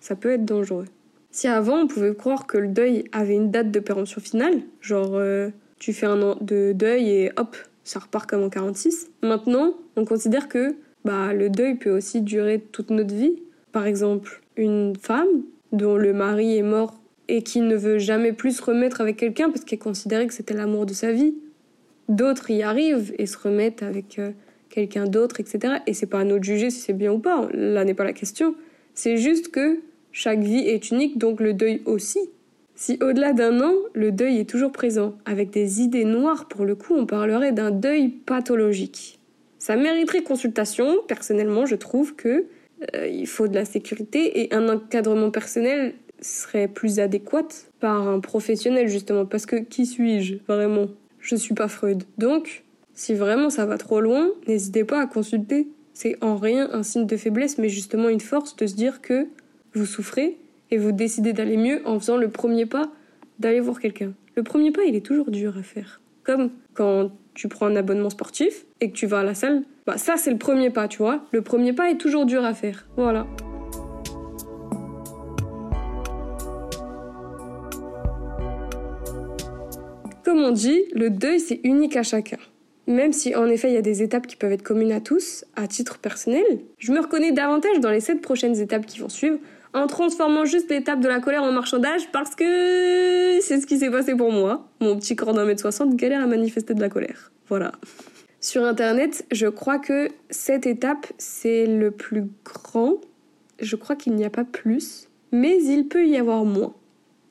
ça 0.01 0.15
peut 0.17 0.31
être 0.31 0.43
dangereux. 0.43 0.85
Si 1.31 1.47
avant 1.47 1.81
on 1.81 1.87
pouvait 1.87 2.13
croire 2.15 2.47
que 2.47 2.57
le 2.57 2.67
deuil 2.67 3.05
avait 3.11 3.35
une 3.35 3.51
date 3.51 3.71
de 3.71 3.79
péremption 3.79 4.19
finale, 4.19 4.61
genre 4.81 5.11
euh, 5.13 5.49
tu 5.77 5.93
fais 5.93 6.05
un 6.05 6.21
an 6.21 6.37
de 6.41 6.73
deuil 6.73 7.09
et 7.09 7.31
hop, 7.37 7.55
ça 7.83 7.99
repart 7.99 8.29
comme 8.29 8.43
en 8.43 8.49
46, 8.49 9.09
maintenant 9.23 9.73
on 9.95 10.05
considère 10.05 10.49
que 10.49 10.75
bah, 11.05 11.33
le 11.33 11.49
deuil 11.49 11.75
peut 11.75 11.91
aussi 11.91 12.21
durer 12.21 12.59
toute 12.59 12.89
notre 12.89 13.13
vie. 13.13 13.41
Par 13.71 13.85
exemple, 13.85 14.41
une 14.57 14.95
femme 14.95 15.43
dont 15.71 15.95
le 15.95 16.13
mari 16.13 16.57
est 16.57 16.63
mort 16.63 16.98
et 17.29 17.43
qui 17.43 17.61
ne 17.61 17.75
veut 17.75 17.99
jamais 17.99 18.33
plus 18.33 18.57
se 18.57 18.63
remettre 18.63 18.99
avec 18.99 19.17
quelqu'un 19.17 19.49
parce 19.49 19.63
qu'elle 19.63 19.79
considérait 19.79 20.27
que 20.27 20.33
c'était 20.33 20.55
l'amour 20.55 20.85
de 20.85 20.93
sa 20.93 21.11
vie. 21.11 21.35
D'autres 22.09 22.49
y 22.49 22.63
arrivent 22.63 23.13
et 23.17 23.27
se 23.27 23.37
remettent 23.37 23.83
avec 23.83 24.19
euh, 24.19 24.31
quelqu'un 24.69 25.05
d'autre, 25.05 25.39
etc. 25.39 25.75
Et 25.87 25.93
c'est 25.93 26.07
pas 26.07 26.19
à 26.19 26.23
nous 26.23 26.39
de 26.39 26.43
juger 26.43 26.71
si 26.71 26.79
c'est 26.79 26.93
bien 26.93 27.13
ou 27.13 27.19
pas. 27.19 27.47
Là 27.53 27.85
n'est 27.85 27.93
pas 27.93 28.03
la 28.03 28.13
question. 28.13 28.55
C'est 28.95 29.17
juste 29.17 29.49
que 29.49 29.79
chaque 30.11 30.39
vie 30.39 30.67
est 30.67 30.89
unique, 30.89 31.17
donc 31.17 31.39
le 31.39 31.53
deuil 31.53 31.81
aussi. 31.85 32.19
Si 32.75 32.97
au-delà 33.01 33.33
d'un 33.33 33.61
an, 33.61 33.73
le 33.93 34.11
deuil 34.11 34.39
est 34.39 34.49
toujours 34.49 34.71
présent, 34.71 35.15
avec 35.25 35.51
des 35.51 35.81
idées 35.81 36.05
noires 36.05 36.47
pour 36.47 36.65
le 36.65 36.75
coup, 36.75 36.95
on 36.95 37.05
parlerait 37.05 37.51
d'un 37.51 37.71
deuil 37.71 38.09
pathologique. 38.09 39.19
Ça 39.59 39.75
mériterait 39.75 40.23
consultation. 40.23 40.97
Personnellement, 41.07 41.65
je 41.65 41.75
trouve 41.75 42.15
que 42.15 42.45
euh, 42.95 43.07
il 43.07 43.27
faut 43.27 43.47
de 43.47 43.55
la 43.55 43.65
sécurité 43.65 44.41
et 44.41 44.53
un 44.53 44.69
encadrement 44.69 45.29
personnel 45.29 45.93
serait 46.21 46.67
plus 46.67 46.99
adéquate 46.99 47.69
par 47.79 48.07
un 48.07 48.19
professionnel 48.19 48.87
justement 48.87 49.25
parce 49.25 49.45
que 49.45 49.57
qui 49.57 49.85
suis-je 49.85 50.35
vraiment? 50.47 50.87
Je 51.19 51.35
suis 51.35 51.53
pas 51.53 51.67
Freud. 51.67 52.03
Donc 52.17 52.63
si 52.93 53.13
vraiment 53.13 53.49
ça 53.49 53.65
va 53.65 53.77
trop 53.77 54.01
loin, 54.01 54.29
n'hésitez 54.47 54.83
pas 54.83 55.01
à 55.01 55.07
consulter. 55.07 55.67
C'est 55.93 56.15
en 56.21 56.35
rien 56.35 56.69
un 56.71 56.83
signe 56.83 57.05
de 57.05 57.17
faiblesse 57.17 57.57
mais 57.57 57.69
justement 57.69 58.09
une 58.09 58.21
force 58.21 58.55
de 58.55 58.67
se 58.67 58.75
dire 58.75 59.01
que 59.01 59.27
vous 59.73 59.85
souffrez 59.85 60.37
et 60.71 60.77
vous 60.77 60.91
décidez 60.91 61.33
d'aller 61.33 61.57
mieux 61.57 61.81
en 61.85 61.99
faisant 61.99 62.17
le 62.17 62.29
premier 62.29 62.65
pas 62.65 62.89
d'aller 63.39 63.59
voir 63.59 63.79
quelqu'un. 63.79 64.13
Le 64.35 64.43
premier 64.43 64.71
pas, 64.71 64.83
il 64.83 64.95
est 64.95 65.05
toujours 65.05 65.31
dur 65.31 65.57
à 65.57 65.63
faire. 65.63 66.01
Comme 66.23 66.51
quand 66.73 67.11
tu 67.33 67.47
prends 67.47 67.65
un 67.65 67.75
abonnement 67.75 68.09
sportif 68.09 68.65
et 68.81 68.91
que 68.91 68.95
tu 68.95 69.07
vas 69.07 69.19
à 69.19 69.23
la 69.23 69.33
salle, 69.33 69.63
bah 69.87 69.97
ça 69.97 70.17
c'est 70.17 70.31
le 70.31 70.37
premier 70.37 70.69
pas, 70.69 70.87
tu 70.87 70.99
vois. 70.99 71.25
Le 71.31 71.41
premier 71.41 71.73
pas 71.73 71.89
est 71.89 71.97
toujours 71.97 72.25
dur 72.25 72.43
à 72.45 72.53
faire. 72.53 72.87
Voilà. 72.95 73.25
Comme 80.29 80.43
on 80.43 80.51
dit, 80.51 80.83
le 80.93 81.09
deuil 81.09 81.39
c'est 81.39 81.59
unique 81.63 81.95
à 81.95 82.03
chacun. 82.03 82.37
Même 82.85 83.13
si 83.13 83.35
en 83.35 83.47
effet 83.47 83.71
il 83.71 83.73
y 83.73 83.77
a 83.77 83.81
des 83.81 84.03
étapes 84.03 84.27
qui 84.27 84.35
peuvent 84.35 84.51
être 84.51 84.61
communes 84.61 84.91
à 84.91 85.01
tous, 85.01 85.43
à 85.55 85.65
titre 85.65 85.97
personnel, 85.97 86.43
je 86.77 86.91
me 86.91 86.99
reconnais 86.99 87.31
davantage 87.31 87.79
dans 87.79 87.89
les 87.89 87.99
sept 87.99 88.21
prochaines 88.21 88.55
étapes 88.61 88.85
qui 88.85 88.99
vont 88.99 89.09
suivre 89.09 89.39
en 89.73 89.87
transformant 89.87 90.45
juste 90.45 90.69
l'étape 90.69 90.99
de 90.99 91.07
la 91.07 91.19
colère 91.19 91.41
en 91.41 91.51
marchandage 91.51 92.11
parce 92.11 92.35
que 92.35 93.39
c'est 93.41 93.59
ce 93.59 93.65
qui 93.65 93.79
s'est 93.79 93.89
passé 93.89 94.13
pour 94.13 94.31
moi. 94.31 94.69
Mon 94.81 94.99
petit 94.99 95.15
corps 95.15 95.33
d'un 95.33 95.45
mètre 95.45 95.61
soixante 95.61 95.95
galère 95.95 96.21
à 96.21 96.27
manifester 96.27 96.75
de 96.75 96.81
la 96.81 96.89
colère. 96.89 97.31
Voilà. 97.47 97.71
Sur 98.39 98.65
internet, 98.65 99.25
je 99.31 99.47
crois 99.47 99.79
que 99.79 100.09
cette 100.29 100.67
étape, 100.67 101.07
c'est 101.17 101.65
le 101.65 101.89
plus 101.89 102.25
grand. 102.45 103.01
Je 103.59 103.75
crois 103.75 103.95
qu'il 103.95 104.13
n'y 104.13 104.25
a 104.25 104.29
pas 104.29 104.45
plus, 104.45 105.09
mais 105.31 105.57
il 105.63 105.87
peut 105.87 106.05
y 106.05 106.17
avoir 106.17 106.45
moins. 106.45 106.75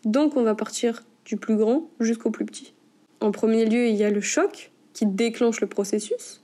Donc 0.05 0.37
on 0.37 0.43
va 0.43 0.57
partir 0.57 1.05
du 1.25 1.37
plus 1.37 1.55
grand 1.55 1.89
jusqu'au 2.01 2.33
plus 2.33 2.45
petit. 2.45 2.75
En 3.21 3.31
premier 3.31 3.65
lieu, 3.65 3.87
il 3.87 3.97
y 3.97 4.05
a 4.05 4.11
le 4.11 4.21
choc 4.21 4.71
qui 4.93 5.07
déclenche 5.07 5.61
le 5.61 5.67
processus. 5.67 6.43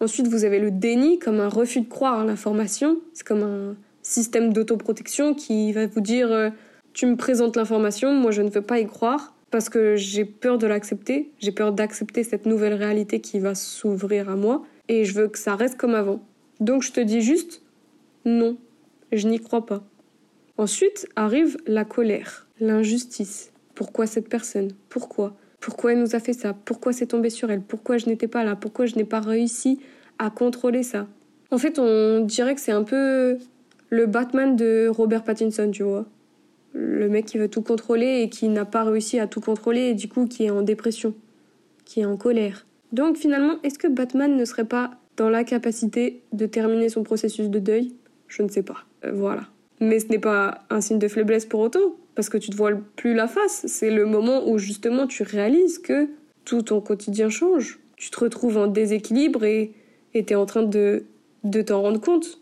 Ensuite, 0.00 0.28
vous 0.28 0.44
avez 0.44 0.58
le 0.58 0.70
déni 0.70 1.18
comme 1.18 1.40
un 1.40 1.48
refus 1.48 1.80
de 1.80 1.88
croire 1.88 2.20
à 2.20 2.24
l'information. 2.24 2.98
C'est 3.14 3.26
comme 3.26 3.42
un 3.42 3.76
système 4.02 4.52
d'autoprotection 4.52 5.34
qui 5.34 5.72
va 5.72 5.86
vous 5.86 6.00
dire 6.00 6.32
euh, 6.32 6.50
tu 6.92 7.06
me 7.06 7.16
présentes 7.16 7.56
l'information, 7.56 8.12
moi 8.14 8.30
je 8.30 8.42
ne 8.42 8.50
veux 8.50 8.62
pas 8.62 8.80
y 8.80 8.86
croire 8.86 9.34
parce 9.50 9.68
que 9.68 9.96
j'ai 9.96 10.24
peur 10.24 10.58
de 10.58 10.66
l'accepter, 10.66 11.30
j'ai 11.38 11.52
peur 11.52 11.72
d'accepter 11.72 12.24
cette 12.24 12.46
nouvelle 12.46 12.74
réalité 12.74 13.20
qui 13.20 13.38
va 13.38 13.54
s'ouvrir 13.54 14.28
à 14.28 14.36
moi 14.36 14.64
et 14.88 15.04
je 15.04 15.14
veux 15.14 15.28
que 15.28 15.38
ça 15.38 15.54
reste 15.54 15.76
comme 15.76 15.94
avant. 15.94 16.20
Donc 16.60 16.82
je 16.82 16.92
te 16.92 17.00
dis 17.00 17.20
juste 17.20 17.62
non, 18.24 18.56
je 19.12 19.28
n'y 19.28 19.40
crois 19.40 19.64
pas. 19.64 19.84
Ensuite 20.56 21.08
arrive 21.14 21.56
la 21.66 21.84
colère, 21.84 22.48
l'injustice. 22.60 23.52
Pourquoi 23.74 24.06
cette 24.06 24.28
personne? 24.28 24.72
Pourquoi? 24.88 25.36
Pourquoi 25.60 25.92
elle 25.92 26.00
nous 26.00 26.14
a 26.14 26.20
fait 26.20 26.32
ça? 26.32 26.54
Pourquoi 26.64 26.92
c'est 26.92 27.06
tombé 27.06 27.30
sur 27.30 27.50
elle? 27.50 27.62
Pourquoi 27.62 27.98
je 27.98 28.06
n'étais 28.06 28.28
pas 28.28 28.44
là? 28.44 28.56
Pourquoi 28.56 28.86
je 28.86 28.96
n'ai 28.96 29.04
pas 29.04 29.20
réussi 29.20 29.80
à 30.18 30.30
contrôler 30.30 30.82
ça? 30.82 31.06
En 31.50 31.58
fait, 31.58 31.78
on 31.78 32.20
dirait 32.20 32.54
que 32.54 32.60
c'est 32.60 32.72
un 32.72 32.84
peu 32.84 33.38
le 33.90 34.06
Batman 34.06 34.56
de 34.56 34.88
Robert 34.88 35.24
Pattinson, 35.24 35.70
tu 35.70 35.82
vois. 35.82 36.06
Le 36.74 37.08
mec 37.08 37.26
qui 37.26 37.38
veut 37.38 37.48
tout 37.48 37.62
contrôler 37.62 38.20
et 38.22 38.28
qui 38.28 38.48
n'a 38.48 38.64
pas 38.64 38.84
réussi 38.84 39.18
à 39.18 39.26
tout 39.26 39.40
contrôler 39.40 39.80
et 39.88 39.94
du 39.94 40.08
coup 40.08 40.26
qui 40.26 40.44
est 40.44 40.50
en 40.50 40.62
dépression, 40.62 41.14
qui 41.84 42.00
est 42.00 42.04
en 42.04 42.16
colère. 42.16 42.66
Donc 42.92 43.16
finalement, 43.16 43.54
est-ce 43.62 43.78
que 43.78 43.88
Batman 43.88 44.36
ne 44.36 44.44
serait 44.44 44.66
pas 44.66 44.92
dans 45.16 45.30
la 45.30 45.44
capacité 45.44 46.22
de 46.32 46.46
terminer 46.46 46.88
son 46.88 47.02
processus 47.02 47.48
de 47.48 47.58
deuil? 47.58 47.94
Je 48.28 48.42
ne 48.42 48.48
sais 48.48 48.62
pas. 48.62 48.84
Euh, 49.04 49.12
voilà. 49.12 49.42
Mais 49.80 49.98
ce 49.98 50.08
n'est 50.08 50.18
pas 50.18 50.64
un 50.70 50.80
signe 50.80 50.98
de 50.98 51.08
faiblesse 51.08 51.46
pour 51.46 51.60
autant, 51.60 51.96
parce 52.18 52.30
que 52.30 52.36
tu 52.36 52.50
te 52.50 52.56
vois 52.56 52.72
plus 52.96 53.14
la 53.14 53.28
face. 53.28 53.64
C'est 53.68 53.92
le 53.92 54.04
moment 54.04 54.48
où 54.48 54.58
justement 54.58 55.06
tu 55.06 55.22
réalises 55.22 55.78
que 55.78 56.08
tout 56.44 56.62
ton 56.62 56.80
quotidien 56.80 57.30
change. 57.30 57.78
Tu 57.94 58.10
te 58.10 58.18
retrouves 58.18 58.56
en 58.58 58.66
déséquilibre 58.66 59.44
et 59.44 59.72
tu 60.12 60.18
es 60.18 60.34
en 60.34 60.44
train 60.44 60.64
de, 60.64 61.04
de 61.44 61.62
t'en 61.62 61.80
rendre 61.80 62.00
compte. 62.00 62.40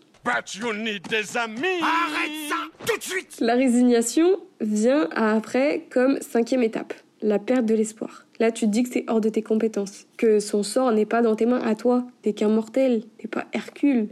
des 1.11 1.37
amis 1.37 1.59
Arrête 1.83 2.33
ça 2.49 2.87
tout 2.87 2.97
de 2.97 3.02
suite 3.02 3.37
La 3.40 3.54
résignation 3.54 4.38
vient 4.62 5.11
après 5.14 5.85
comme 5.90 6.23
cinquième 6.23 6.62
étape, 6.62 6.95
la 7.21 7.38
perte 7.38 7.66
de 7.66 7.75
l'espoir. 7.75 8.25
Là, 8.40 8.52
tu 8.52 8.64
te 8.64 8.71
dis 8.71 8.83
que 8.83 8.88
c'est 8.90 9.04
hors 9.09 9.21
de 9.21 9.28
tes 9.28 9.42
compétences, 9.42 10.06
que 10.16 10.40
son 10.40 10.62
sort 10.62 10.90
n'est 10.90 11.04
pas 11.04 11.21
dans 11.21 11.37
tes 11.37 11.45
mains 11.45 11.61
à 11.61 11.75
toi. 11.75 12.06
T'es 12.23 12.33
qu'un 12.33 12.49
mortel, 12.49 13.02
t'es 13.18 13.28
pas 13.28 13.45
Hercule. 13.52 14.09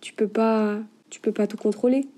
Tu 0.00 0.12
peux 0.14 0.26
pas, 0.26 0.80
tu 1.10 1.20
peux 1.20 1.30
pas 1.32 1.46
tout 1.46 1.56
contrôler. 1.56 2.08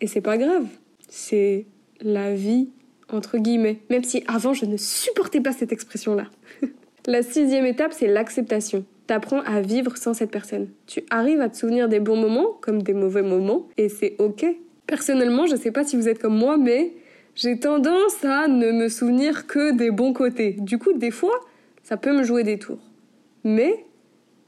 Et 0.00 0.08
c'est 0.08 0.20
pas 0.20 0.38
grave. 0.38 0.66
C'est 1.08 1.66
la 2.02 2.34
vie 2.34 2.68
entre 3.08 3.38
guillemets. 3.38 3.80
Même 3.90 4.04
si 4.04 4.24
avant 4.26 4.54
je 4.54 4.64
ne 4.64 4.76
supportais 4.76 5.40
pas 5.40 5.52
cette 5.52 5.72
expression-là. 5.72 6.26
la 7.06 7.22
sixième 7.22 7.66
étape, 7.66 7.92
c'est 7.92 8.08
l'acceptation 8.08 8.84
t'apprends 9.06 9.40
à 9.40 9.60
vivre 9.60 9.96
sans 9.96 10.14
cette 10.14 10.30
personne. 10.30 10.68
Tu 10.86 11.02
arrives 11.10 11.40
à 11.40 11.48
te 11.48 11.56
souvenir 11.56 11.88
des 11.88 12.00
bons 12.00 12.16
moments 12.16 12.56
comme 12.60 12.82
des 12.82 12.94
mauvais 12.94 13.22
moments 13.22 13.68
et 13.76 13.88
c'est 13.88 14.16
ok. 14.18 14.46
Personnellement, 14.86 15.46
je 15.46 15.56
sais 15.56 15.70
pas 15.70 15.84
si 15.84 15.96
vous 15.96 16.08
êtes 16.08 16.18
comme 16.18 16.36
moi, 16.36 16.56
mais 16.56 16.92
j'ai 17.34 17.58
tendance 17.58 18.24
à 18.24 18.48
ne 18.48 18.72
me 18.72 18.88
souvenir 18.88 19.46
que 19.46 19.72
des 19.72 19.90
bons 19.90 20.12
côtés. 20.12 20.56
Du 20.58 20.78
coup, 20.78 20.92
des 20.92 21.10
fois, 21.10 21.38
ça 21.82 21.96
peut 21.96 22.16
me 22.16 22.24
jouer 22.24 22.42
des 22.42 22.58
tours. 22.58 22.90
Mais 23.44 23.84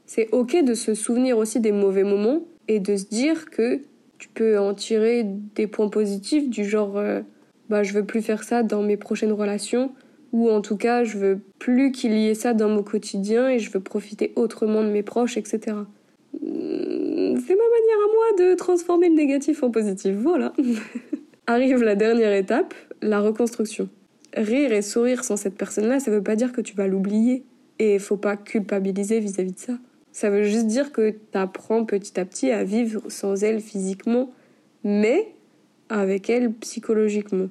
c'est 0.05 0.29
ok 0.31 0.63
de 0.63 0.73
se 0.73 0.93
souvenir 0.93 1.37
aussi 1.37 1.59
des 1.59 1.71
mauvais 1.71 2.03
moments 2.03 2.41
et 2.67 2.79
de 2.79 2.95
se 2.95 3.05
dire 3.05 3.49
que 3.49 3.81
tu 4.17 4.29
peux 4.29 4.57
en 4.57 4.73
tirer 4.73 5.25
des 5.25 5.67
points 5.67 5.89
positifs 5.89 6.49
du 6.49 6.63
genre 6.63 6.97
euh, 6.97 7.21
bah 7.69 7.83
je 7.83 7.93
veux 7.93 8.05
plus 8.05 8.21
faire 8.21 8.43
ça 8.43 8.63
dans 8.63 8.81
mes 8.81 8.97
prochaines 8.97 9.31
relations 9.31 9.91
ou 10.31 10.49
en 10.49 10.61
tout 10.61 10.77
cas 10.77 11.03
je 11.03 11.17
veux 11.17 11.39
plus 11.59 11.91
qu'il 11.91 12.13
y 12.13 12.27
ait 12.27 12.35
ça 12.35 12.53
dans 12.53 12.69
mon 12.69 12.83
quotidien 12.83 13.49
et 13.49 13.59
je 13.59 13.71
veux 13.71 13.79
profiter 13.79 14.33
autrement 14.35 14.83
de 14.83 14.89
mes 14.89 15.03
proches, 15.03 15.37
etc. 15.37 15.77
Hmm, 16.33 17.37
c'est 17.37 17.55
ma 17.55 17.69
manière 17.77 17.99
à 18.03 18.13
moi 18.13 18.25
de 18.39 18.55
transformer 18.55 19.09
le 19.09 19.15
négatif 19.15 19.63
en 19.63 19.71
positif, 19.71 20.15
voilà. 20.15 20.53
Arrive 21.47 21.83
la 21.83 21.95
dernière 21.95 22.33
étape, 22.33 22.73
la 23.01 23.19
reconstruction. 23.19 23.87
Rire 24.35 24.73
et 24.73 24.81
sourire 24.81 25.23
sans 25.23 25.37
cette 25.37 25.55
personne-là, 25.55 25.99
ça 25.99 26.11
veut 26.11 26.23
pas 26.23 26.35
dire 26.35 26.51
que 26.51 26.61
tu 26.61 26.75
vas 26.75 26.87
l'oublier. 26.87 27.43
Et 27.77 27.99
faut 27.99 28.17
pas 28.17 28.35
culpabiliser 28.35 29.19
vis-à-vis 29.19 29.51
de 29.51 29.59
ça. 29.59 29.73
Ça 30.11 30.29
veut 30.29 30.43
juste 30.43 30.67
dire 30.67 30.91
que 30.91 31.11
tu 31.11 31.17
apprends 31.37 31.85
petit 31.85 32.19
à 32.19 32.25
petit 32.25 32.49
à 32.49 32.63
vivre 32.63 33.03
sans 33.09 33.43
elle 33.43 33.59
physiquement, 33.59 34.31
mais 34.83 35.34
avec 35.89 36.29
elle 36.29 36.51
psychologiquement. 36.53 37.49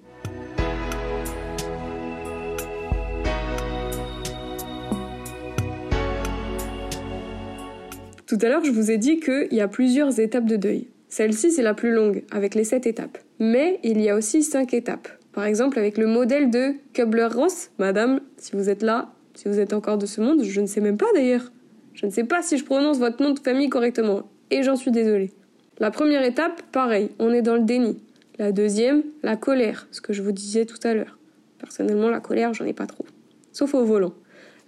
Tout 8.27 8.39
à 8.41 8.49
l'heure, 8.49 8.65
je 8.65 8.71
vous 8.71 8.91
ai 8.91 8.99
dit 8.99 9.21
qu'il 9.21 9.53
y 9.53 9.61
a 9.61 9.69
plusieurs 9.69 10.19
étapes 10.19 10.47
de 10.47 10.57
deuil. 10.57 10.89
Celle-ci, 11.09 11.53
c'est 11.53 11.63
la 11.63 11.75
plus 11.75 11.93
longue, 11.93 12.25
avec 12.33 12.57
les 12.57 12.65
7 12.65 12.87
étapes. 12.87 13.19
Mais 13.39 13.79
il 13.85 14.01
y 14.01 14.09
a 14.09 14.17
aussi 14.17 14.43
5 14.43 14.75
étapes. 14.75 15.09
Par 15.33 15.45
exemple, 15.45 15.79
avec 15.79 15.99
le 15.99 16.07
modèle 16.07 16.51
de 16.51 16.73
Kubler-Ross. 16.95 17.71
Madame, 17.79 18.21
si 18.37 18.57
vous 18.57 18.69
êtes 18.69 18.83
là, 18.83 19.13
si 19.35 19.49
vous 19.49 19.61
êtes 19.61 19.73
encore 19.73 19.99
de 19.99 20.07
ce 20.07 20.21
monde, 20.21 20.43
je 20.43 20.61
ne 20.61 20.67
sais 20.67 20.81
même 20.81 20.97
pas 20.97 21.07
d'ailleurs. 21.15 21.53
Je 21.93 22.07
ne 22.07 22.11
sais 22.11 22.25
pas 22.25 22.43
si 22.43 22.59
je 22.59 22.65
prononce 22.65 22.99
votre 22.99 23.23
nom 23.23 23.31
de 23.31 23.39
famille 23.39 23.69
correctement. 23.69 24.23
Et 24.51 24.63
j'en 24.63 24.75
suis 24.75 24.91
désolée. 24.91 25.31
La 25.79 25.91
première 25.91 26.25
étape, 26.25 26.63
pareil, 26.73 27.11
on 27.19 27.33
est 27.33 27.43
dans 27.43 27.55
le 27.55 27.63
déni. 27.63 27.99
La 28.39 28.53
deuxième, 28.53 29.03
la 29.23 29.37
colère, 29.37 29.87
ce 29.91 30.01
que 30.01 30.13
je 30.13 30.23
vous 30.23 30.33
disais 30.33 30.67
tout 30.67 30.79
à 30.83 30.95
l'heure. 30.95 31.19
Personnellement, 31.59 32.11
la 32.11 32.21
colère, 32.21 32.53
j'en 32.53 32.65
ai 32.65 32.73
pas 32.73 32.87
trop. 32.87 33.07
Sauf 33.53 33.75
au 33.75 33.85
volant. 33.85 34.15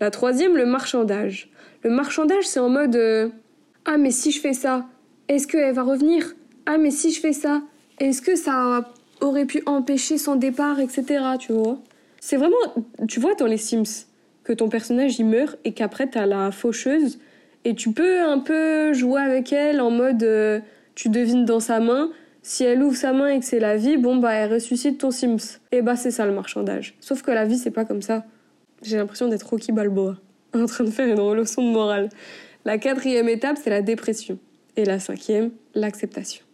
La 0.01 0.11
troisième, 0.11 0.57
le 0.57 0.67
marchandage. 0.67 1.51
Le 1.83 1.91
marchandage, 1.91 2.45
c'est 2.47 2.61
en 2.61 2.69
mode 2.69 2.97
euh, 2.97 3.29
ah, 3.85 3.99
mais 3.99 4.11
si 4.11 4.33
je 4.33 4.41
fais 4.41 4.53
ça, 4.53 4.85
est-ce 5.29 5.47
qu'elle 5.47 5.75
va 5.75 5.83
revenir 5.83 6.35
Ah, 6.67 6.77
mais 6.77 6.91
si 6.91 7.13
je 7.13 7.21
fais 7.21 7.33
ça, 7.33 7.63
est-ce 8.01 8.21
que 8.21 8.35
ça 8.35 8.91
aurait 9.21 9.47
pu 9.47 9.63
empêcher 9.67 10.19
son 10.19 10.35
départ, 10.35 10.81
etc. 10.81 11.25
Tu 11.39 11.53
vois? 11.53 11.79
C'est 12.21 12.37
vraiment, 12.37 12.57
tu 13.07 13.21
vois, 13.21 13.35
dans 13.35 13.47
les 13.47 13.57
Sims, 13.57 14.07
que 14.43 14.53
ton 14.53 14.69
personnage 14.69 15.19
il 15.19 15.27
meurt 15.27 15.57
et 15.65 15.73
qu'après 15.73 16.09
t'as 16.09 16.27
la 16.27 16.51
faucheuse 16.51 17.19
et 17.65 17.75
tu 17.75 17.93
peux 17.93 18.21
un 18.23 18.39
peu 18.39 18.93
jouer 18.93 19.21
avec 19.21 19.53
elle 19.53 19.81
en 19.81 19.91
mode 19.91 20.23
euh, 20.23 20.61
tu 20.95 21.09
devines 21.09 21.45
dans 21.45 21.61
sa 21.61 21.81
main. 21.81 22.11
Si 22.49 22.63
elle 22.63 22.81
ouvre 22.81 22.95
sa 22.95 23.13
main 23.13 23.27
et 23.27 23.41
que 23.41 23.45
c'est 23.45 23.59
la 23.59 23.77
vie, 23.77 23.97
bon 23.97 24.19
bah 24.19 24.33
elle 24.33 24.53
ressuscite 24.53 24.99
ton 24.99 25.11
Sims. 25.11 25.59
Et 25.73 25.83
bah 25.83 25.97
c'est 25.97 26.13
ça 26.13 26.25
le 26.27 26.33
marchandage. 26.33 26.95
Sauf 27.01 27.23
que 27.23 27.33
la 27.33 27.45
vie 27.45 27.59
c'est 27.59 27.73
pas 27.73 27.85
comme 27.85 28.03
ça. 28.03 28.25
J'ai 28.83 28.99
l'impression 28.99 29.27
d'être 29.27 29.43
Rocky 29.43 29.73
Balboa 29.73 30.15
en 30.55 30.67
train 30.67 30.85
de 30.85 30.91
faire 30.91 31.09
une 31.09 31.35
leçon 31.35 31.67
de 31.67 31.73
morale. 31.73 32.09
La 32.65 32.79
quatrième 32.79 33.29
étape, 33.29 33.59
c'est 33.61 33.71
la 33.71 33.83
dépression. 33.83 34.39
Et 34.77 34.85
la 34.85 35.01
cinquième, 35.01 35.51
l'acceptation. 35.75 36.45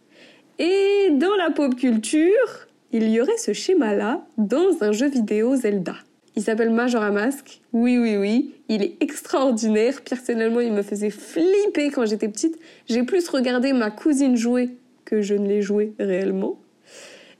Et 0.57 1.09
dans 1.11 1.35
la 1.35 1.51
pop 1.51 1.75
culture, 1.75 2.67
il 2.91 3.07
y 3.09 3.21
aurait 3.21 3.37
ce 3.37 3.53
schéma-là 3.53 4.25
dans 4.39 4.81
un 4.81 4.93
jeu 4.93 5.09
vidéo 5.09 5.55
Zelda. 5.55 5.93
Il 6.35 6.41
s'appelle 6.41 6.71
Majora 6.71 7.11
Mask. 7.11 7.61
Oui, 7.71 7.99
oui, 7.99 8.17
oui. 8.17 8.55
Il 8.67 8.81
est 8.81 8.95
extraordinaire. 8.99 10.01
Personnellement, 10.01 10.61
il 10.61 10.73
me 10.73 10.81
faisait 10.81 11.11
flipper 11.11 11.91
quand 11.91 12.07
j'étais 12.07 12.29
petite. 12.29 12.57
J'ai 12.87 13.03
plus 13.03 13.29
regardé 13.29 13.73
ma 13.73 13.91
cousine 13.91 14.35
jouer 14.35 14.71
que 15.05 15.21
je 15.21 15.35
ne 15.35 15.47
l'ai 15.47 15.61
joué 15.61 15.93
réellement. 15.99 16.59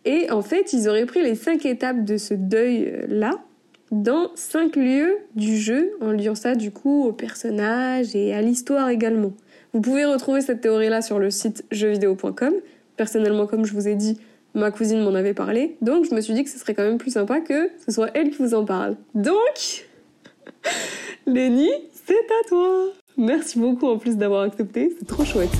Et 0.05 0.29
en 0.31 0.41
fait, 0.41 0.73
ils 0.73 0.89
auraient 0.89 1.05
pris 1.05 1.23
les 1.23 1.35
cinq 1.35 1.65
étapes 1.65 2.03
de 2.03 2.17
ce 2.17 2.33
deuil-là 2.33 3.31
dans 3.91 4.31
cinq 4.35 4.75
lieux 4.75 5.17
du 5.35 5.57
jeu, 5.57 5.91
en 6.01 6.11
liant 6.11 6.35
ça 6.35 6.55
du 6.55 6.71
coup 6.71 7.05
au 7.05 7.13
personnage 7.13 8.15
et 8.15 8.33
à 8.33 8.41
l'histoire 8.41 8.89
également. 8.89 9.33
Vous 9.73 9.81
pouvez 9.81 10.05
retrouver 10.05 10.41
cette 10.41 10.61
théorie-là 10.61 11.01
sur 11.01 11.19
le 11.19 11.29
site 11.29 11.63
jeuxvideo.com. 11.71 12.53
Personnellement, 12.97 13.47
comme 13.47 13.65
je 13.65 13.73
vous 13.73 13.87
ai 13.87 13.95
dit, 13.95 14.17
ma 14.55 14.71
cousine 14.71 15.01
m'en 15.01 15.13
avait 15.13 15.33
parlé, 15.33 15.77
donc 15.81 16.05
je 16.05 16.13
me 16.13 16.21
suis 16.21 16.33
dit 16.33 16.43
que 16.43 16.49
ce 16.49 16.59
serait 16.59 16.73
quand 16.73 16.83
même 16.83 16.97
plus 16.97 17.11
sympa 17.11 17.39
que 17.39 17.69
ce 17.85 17.91
soit 17.91 18.09
elle 18.13 18.29
qui 18.31 18.37
vous 18.37 18.53
en 18.53 18.65
parle. 18.65 18.97
Donc, 19.15 19.87
Lenny, 21.27 21.69
c'est 21.91 22.13
à 22.13 22.47
toi 22.47 22.85
Merci 23.17 23.59
beaucoup 23.59 23.87
en 23.87 23.97
plus 23.97 24.17
d'avoir 24.17 24.41
accepté, 24.41 24.95
c'est 24.97 25.05
trop 25.05 25.23
chouette. 25.23 25.51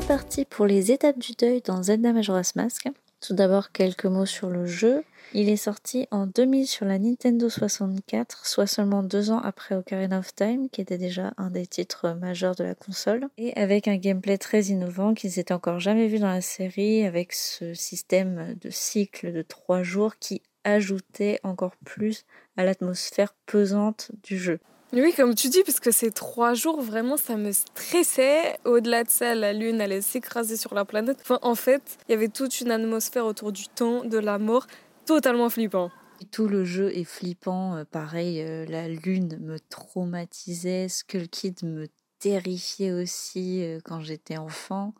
C'est 0.00 0.06
parti 0.06 0.44
pour 0.44 0.64
les 0.64 0.92
étapes 0.92 1.18
du 1.18 1.32
deuil 1.32 1.60
dans 1.60 1.82
Zelda 1.82 2.12
Majora's 2.12 2.54
Mask. 2.54 2.86
Tout 3.20 3.34
d'abord, 3.34 3.72
quelques 3.72 4.04
mots 4.04 4.26
sur 4.26 4.48
le 4.48 4.64
jeu. 4.64 5.02
Il 5.34 5.48
est 5.48 5.56
sorti 5.56 6.06
en 6.12 6.28
2000 6.28 6.68
sur 6.68 6.86
la 6.86 7.00
Nintendo 7.00 7.48
64, 7.48 8.46
soit 8.46 8.68
seulement 8.68 9.02
deux 9.02 9.32
ans 9.32 9.40
après 9.40 9.74
Ocarina 9.74 10.20
of 10.20 10.32
Time, 10.36 10.68
qui 10.70 10.80
était 10.80 10.98
déjà 10.98 11.32
un 11.36 11.50
des 11.50 11.66
titres 11.66 12.10
majeurs 12.10 12.54
de 12.54 12.62
la 12.62 12.76
console, 12.76 13.26
et 13.38 13.52
avec 13.54 13.88
un 13.88 13.96
gameplay 13.96 14.38
très 14.38 14.66
innovant 14.66 15.14
qu'ils 15.14 15.32
n'étaient 15.36 15.52
encore 15.52 15.80
jamais 15.80 16.06
vu 16.06 16.20
dans 16.20 16.28
la 16.28 16.42
série, 16.42 17.04
avec 17.04 17.32
ce 17.32 17.74
système 17.74 18.54
de 18.60 18.70
cycle 18.70 19.32
de 19.32 19.42
trois 19.42 19.82
jours 19.82 20.14
qui 20.20 20.42
ajoutait 20.62 21.40
encore 21.42 21.74
plus 21.84 22.24
à 22.56 22.62
l'atmosphère 22.62 23.34
pesante 23.46 24.12
du 24.22 24.38
jeu. 24.38 24.60
Oui, 24.94 25.12
comme 25.14 25.34
tu 25.34 25.50
dis, 25.50 25.62
parce 25.64 25.80
que 25.80 25.90
ces 25.90 26.10
trois 26.10 26.54
jours, 26.54 26.80
vraiment, 26.80 27.18
ça 27.18 27.36
me 27.36 27.52
stressait. 27.52 28.58
Au-delà 28.64 29.04
de 29.04 29.10
ça, 29.10 29.34
la 29.34 29.52
Lune 29.52 29.82
allait 29.82 30.00
s'écraser 30.00 30.56
sur 30.56 30.74
la 30.74 30.86
planète. 30.86 31.18
Enfin, 31.20 31.38
en 31.42 31.54
fait, 31.54 31.98
il 32.08 32.12
y 32.12 32.14
avait 32.14 32.28
toute 32.28 32.60
une 32.62 32.70
atmosphère 32.70 33.26
autour 33.26 33.52
du 33.52 33.68
temps, 33.68 34.04
de 34.04 34.16
la 34.16 34.38
mort 34.38 34.66
totalement 35.04 35.50
flippant. 35.50 35.90
Tout 36.32 36.48
le 36.48 36.64
jeu 36.64 36.90
est 36.96 37.04
flippant, 37.04 37.76
euh, 37.76 37.84
pareil, 37.84 38.40
euh, 38.40 38.64
la 38.66 38.88
lune 38.88 39.38
me 39.40 39.58
traumatisait, 39.60 40.88
Skull 40.88 41.28
Kid 41.28 41.62
me 41.62 41.86
terrifiait 42.18 42.92
aussi 42.92 43.62
euh, 43.62 43.78
quand 43.84 44.00
j'étais 44.00 44.36
enfant. 44.36 44.94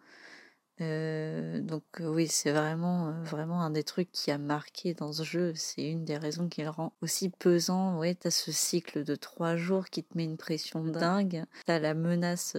Euh, 0.80 1.60
donc 1.60 1.82
oui, 2.00 2.28
c'est 2.28 2.52
vraiment, 2.52 3.12
vraiment 3.22 3.62
un 3.62 3.70
des 3.70 3.82
trucs 3.82 4.12
qui 4.12 4.30
a 4.30 4.38
marqué 4.38 4.94
dans 4.94 5.12
ce 5.12 5.22
jeu. 5.22 5.52
C'est 5.54 5.88
une 5.88 6.04
des 6.04 6.16
raisons 6.16 6.48
qui 6.48 6.62
le 6.62 6.70
rend 6.70 6.92
aussi 7.02 7.30
pesant. 7.30 7.98
Ouais, 7.98 8.14
t'as 8.14 8.30
ce 8.30 8.52
cycle 8.52 9.04
de 9.04 9.14
trois 9.16 9.56
jours 9.56 9.86
qui 9.86 10.04
te 10.04 10.16
met 10.16 10.24
une 10.24 10.36
pression 10.36 10.84
dingue. 10.84 11.44
T'as 11.66 11.78
la 11.78 11.94
menace 11.94 12.56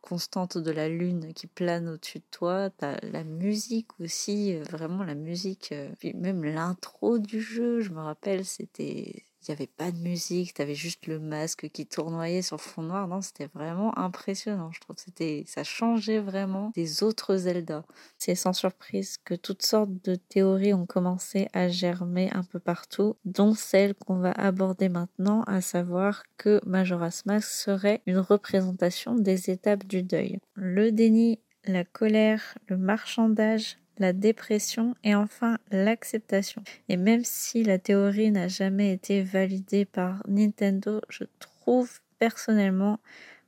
constante 0.00 0.58
de 0.58 0.70
la 0.70 0.88
lune 0.88 1.32
qui 1.34 1.46
plane 1.46 1.88
au-dessus 1.88 2.18
de 2.18 2.24
toi. 2.30 2.70
T'as 2.70 2.98
la 3.02 3.24
musique 3.24 3.88
aussi, 4.00 4.56
vraiment 4.56 5.04
la 5.04 5.14
musique. 5.14 5.74
puis 5.98 6.14
même 6.14 6.44
l'intro 6.44 7.18
du 7.18 7.40
jeu, 7.40 7.80
je 7.80 7.90
me 7.90 8.00
rappelle, 8.00 8.44
c'était 8.44 9.24
il 9.46 9.50
n'y 9.50 9.56
avait 9.56 9.66
pas 9.66 9.90
de 9.90 9.98
musique, 9.98 10.54
tu 10.54 10.62
avais 10.62 10.74
juste 10.74 11.06
le 11.06 11.18
masque 11.18 11.68
qui 11.70 11.86
tournoyait 11.86 12.42
sur 12.42 12.60
fond 12.60 12.82
noir. 12.82 13.08
Non, 13.08 13.20
c'était 13.20 13.48
vraiment 13.54 13.96
impressionnant. 13.98 14.70
Je 14.72 14.80
trouve 14.80 14.96
que 14.96 15.02
c'était, 15.02 15.44
ça 15.46 15.64
changeait 15.64 16.20
vraiment 16.20 16.72
des 16.74 17.02
autres 17.02 17.36
Zelda. 17.36 17.84
C'est 18.18 18.34
sans 18.34 18.52
surprise 18.52 19.18
que 19.24 19.34
toutes 19.34 19.62
sortes 19.62 19.92
de 20.04 20.14
théories 20.14 20.74
ont 20.74 20.86
commencé 20.86 21.48
à 21.52 21.68
germer 21.68 22.30
un 22.32 22.42
peu 22.42 22.58
partout, 22.58 23.16
dont 23.24 23.54
celle 23.54 23.94
qu'on 23.94 24.18
va 24.18 24.32
aborder 24.32 24.88
maintenant, 24.88 25.42
à 25.42 25.60
savoir 25.60 26.22
que 26.36 26.60
Majora's 26.66 27.26
Mask 27.26 27.48
serait 27.48 28.02
une 28.06 28.18
représentation 28.18 29.14
des 29.14 29.50
étapes 29.50 29.84
du 29.84 30.02
deuil. 30.02 30.38
Le 30.54 30.90
déni, 30.90 31.40
la 31.66 31.84
colère, 31.84 32.56
le 32.68 32.76
marchandage, 32.76 33.78
la 33.98 34.12
dépression 34.12 34.94
et 35.04 35.14
enfin 35.14 35.58
l'acceptation. 35.70 36.62
Et 36.88 36.96
même 36.96 37.24
si 37.24 37.62
la 37.62 37.78
théorie 37.78 38.30
n'a 38.30 38.48
jamais 38.48 38.92
été 38.92 39.22
validée 39.22 39.84
par 39.84 40.22
Nintendo, 40.28 41.00
je 41.08 41.24
trouve 41.38 42.00
personnellement 42.18 43.00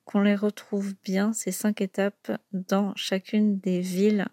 qu'on 0.05 0.21
les 0.21 0.37
retrouve 0.37 0.95
bien, 1.05 1.33
ces 1.33 1.53
cinq 1.53 1.81
étapes, 1.81 2.31
dans 2.53 2.95
chacune 2.95 3.59
des 3.59 3.81
villes 3.81 4.26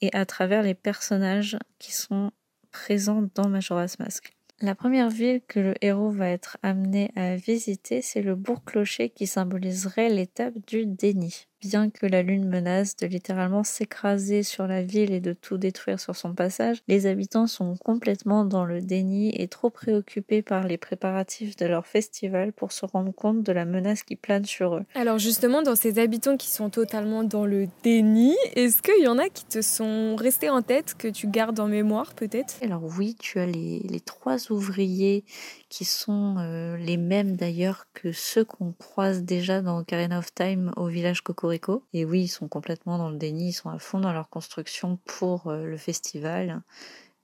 et 0.00 0.10
à 0.14 0.24
travers 0.26 0.62
les 0.62 0.74
personnages 0.74 1.58
qui 1.78 1.92
sont 1.92 2.30
présents 2.70 3.28
dans 3.34 3.48
Majora's 3.48 3.98
Mask. 3.98 4.32
La 4.60 4.74
première 4.74 5.08
ville 5.08 5.40
que 5.46 5.60
le 5.60 5.74
héros 5.80 6.10
va 6.10 6.28
être 6.30 6.56
amené 6.62 7.12
à 7.14 7.36
visiter, 7.36 8.02
c'est 8.02 8.22
le 8.22 8.34
bourg 8.34 8.64
clocher 8.64 9.08
qui 9.08 9.28
symboliserait 9.28 10.08
l'étape 10.08 10.54
du 10.66 10.84
déni. 10.84 11.46
Bien 11.60 11.90
que 11.90 12.06
la 12.06 12.22
lune 12.22 12.48
menace 12.48 12.96
de 12.96 13.08
littéralement 13.08 13.64
s'écraser 13.64 14.44
sur 14.44 14.68
la 14.68 14.82
ville 14.82 15.12
et 15.12 15.18
de 15.18 15.32
tout 15.32 15.58
détruire 15.58 15.98
sur 15.98 16.14
son 16.14 16.32
passage, 16.32 16.78
les 16.86 17.06
habitants 17.06 17.48
sont 17.48 17.74
complètement 17.76 18.44
dans 18.44 18.64
le 18.64 18.80
déni 18.80 19.32
et 19.34 19.48
trop 19.48 19.68
préoccupés 19.68 20.42
par 20.42 20.68
les 20.68 20.78
préparatifs 20.78 21.56
de 21.56 21.66
leur 21.66 21.84
festival 21.84 22.52
pour 22.52 22.70
se 22.70 22.86
rendre 22.86 23.12
compte 23.12 23.42
de 23.42 23.50
la 23.50 23.64
menace 23.64 24.04
qui 24.04 24.14
plane 24.14 24.44
sur 24.44 24.76
eux. 24.76 24.84
Alors 24.94 25.18
justement, 25.18 25.62
dans 25.62 25.74
ces 25.74 25.98
habitants 25.98 26.36
qui 26.36 26.48
sont 26.48 26.70
totalement 26.70 27.24
dans 27.24 27.44
le 27.44 27.66
déni, 27.82 28.36
est-ce 28.54 28.80
qu'il 28.80 29.02
y 29.02 29.08
en 29.08 29.18
a 29.18 29.28
qui 29.28 29.44
te 29.44 29.60
sont 29.60 30.14
restés 30.14 30.50
en 30.50 30.62
tête, 30.62 30.94
que 30.94 31.08
tu 31.08 31.26
gardes 31.26 31.58
en 31.58 31.66
mémoire 31.66 32.14
peut-être? 32.14 32.54
Alors 32.62 32.84
oui, 32.96 33.16
tu 33.18 33.40
as 33.40 33.46
les, 33.46 33.80
les 33.80 34.00
trois 34.00 34.52
ouvriers 34.52 35.24
qui 35.68 35.84
sont 35.84 36.36
euh, 36.38 36.76
les 36.76 36.96
mêmes 36.96 37.36
d'ailleurs 37.36 37.86
que 37.94 38.12
ceux 38.12 38.44
qu'on 38.44 38.72
croise 38.72 39.22
déjà 39.22 39.60
dans 39.60 39.78
Ocarina 39.78 40.18
of 40.18 40.34
Time 40.34 40.72
au 40.76 40.86
village 40.86 41.22
Cocorico. 41.22 41.84
Et 41.92 42.04
oui, 42.04 42.22
ils 42.22 42.28
sont 42.28 42.48
complètement 42.48 42.98
dans 42.98 43.10
le 43.10 43.16
déni, 43.16 43.48
ils 43.50 43.52
sont 43.52 43.68
à 43.68 43.78
fond 43.78 44.00
dans 44.00 44.12
leur 44.12 44.30
construction 44.30 44.98
pour 45.04 45.48
euh, 45.48 45.64
le 45.64 45.76
festival. 45.76 46.62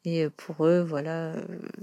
Et 0.05 0.29
pour 0.29 0.67
eux, 0.67 0.83
voilà, 0.83 1.35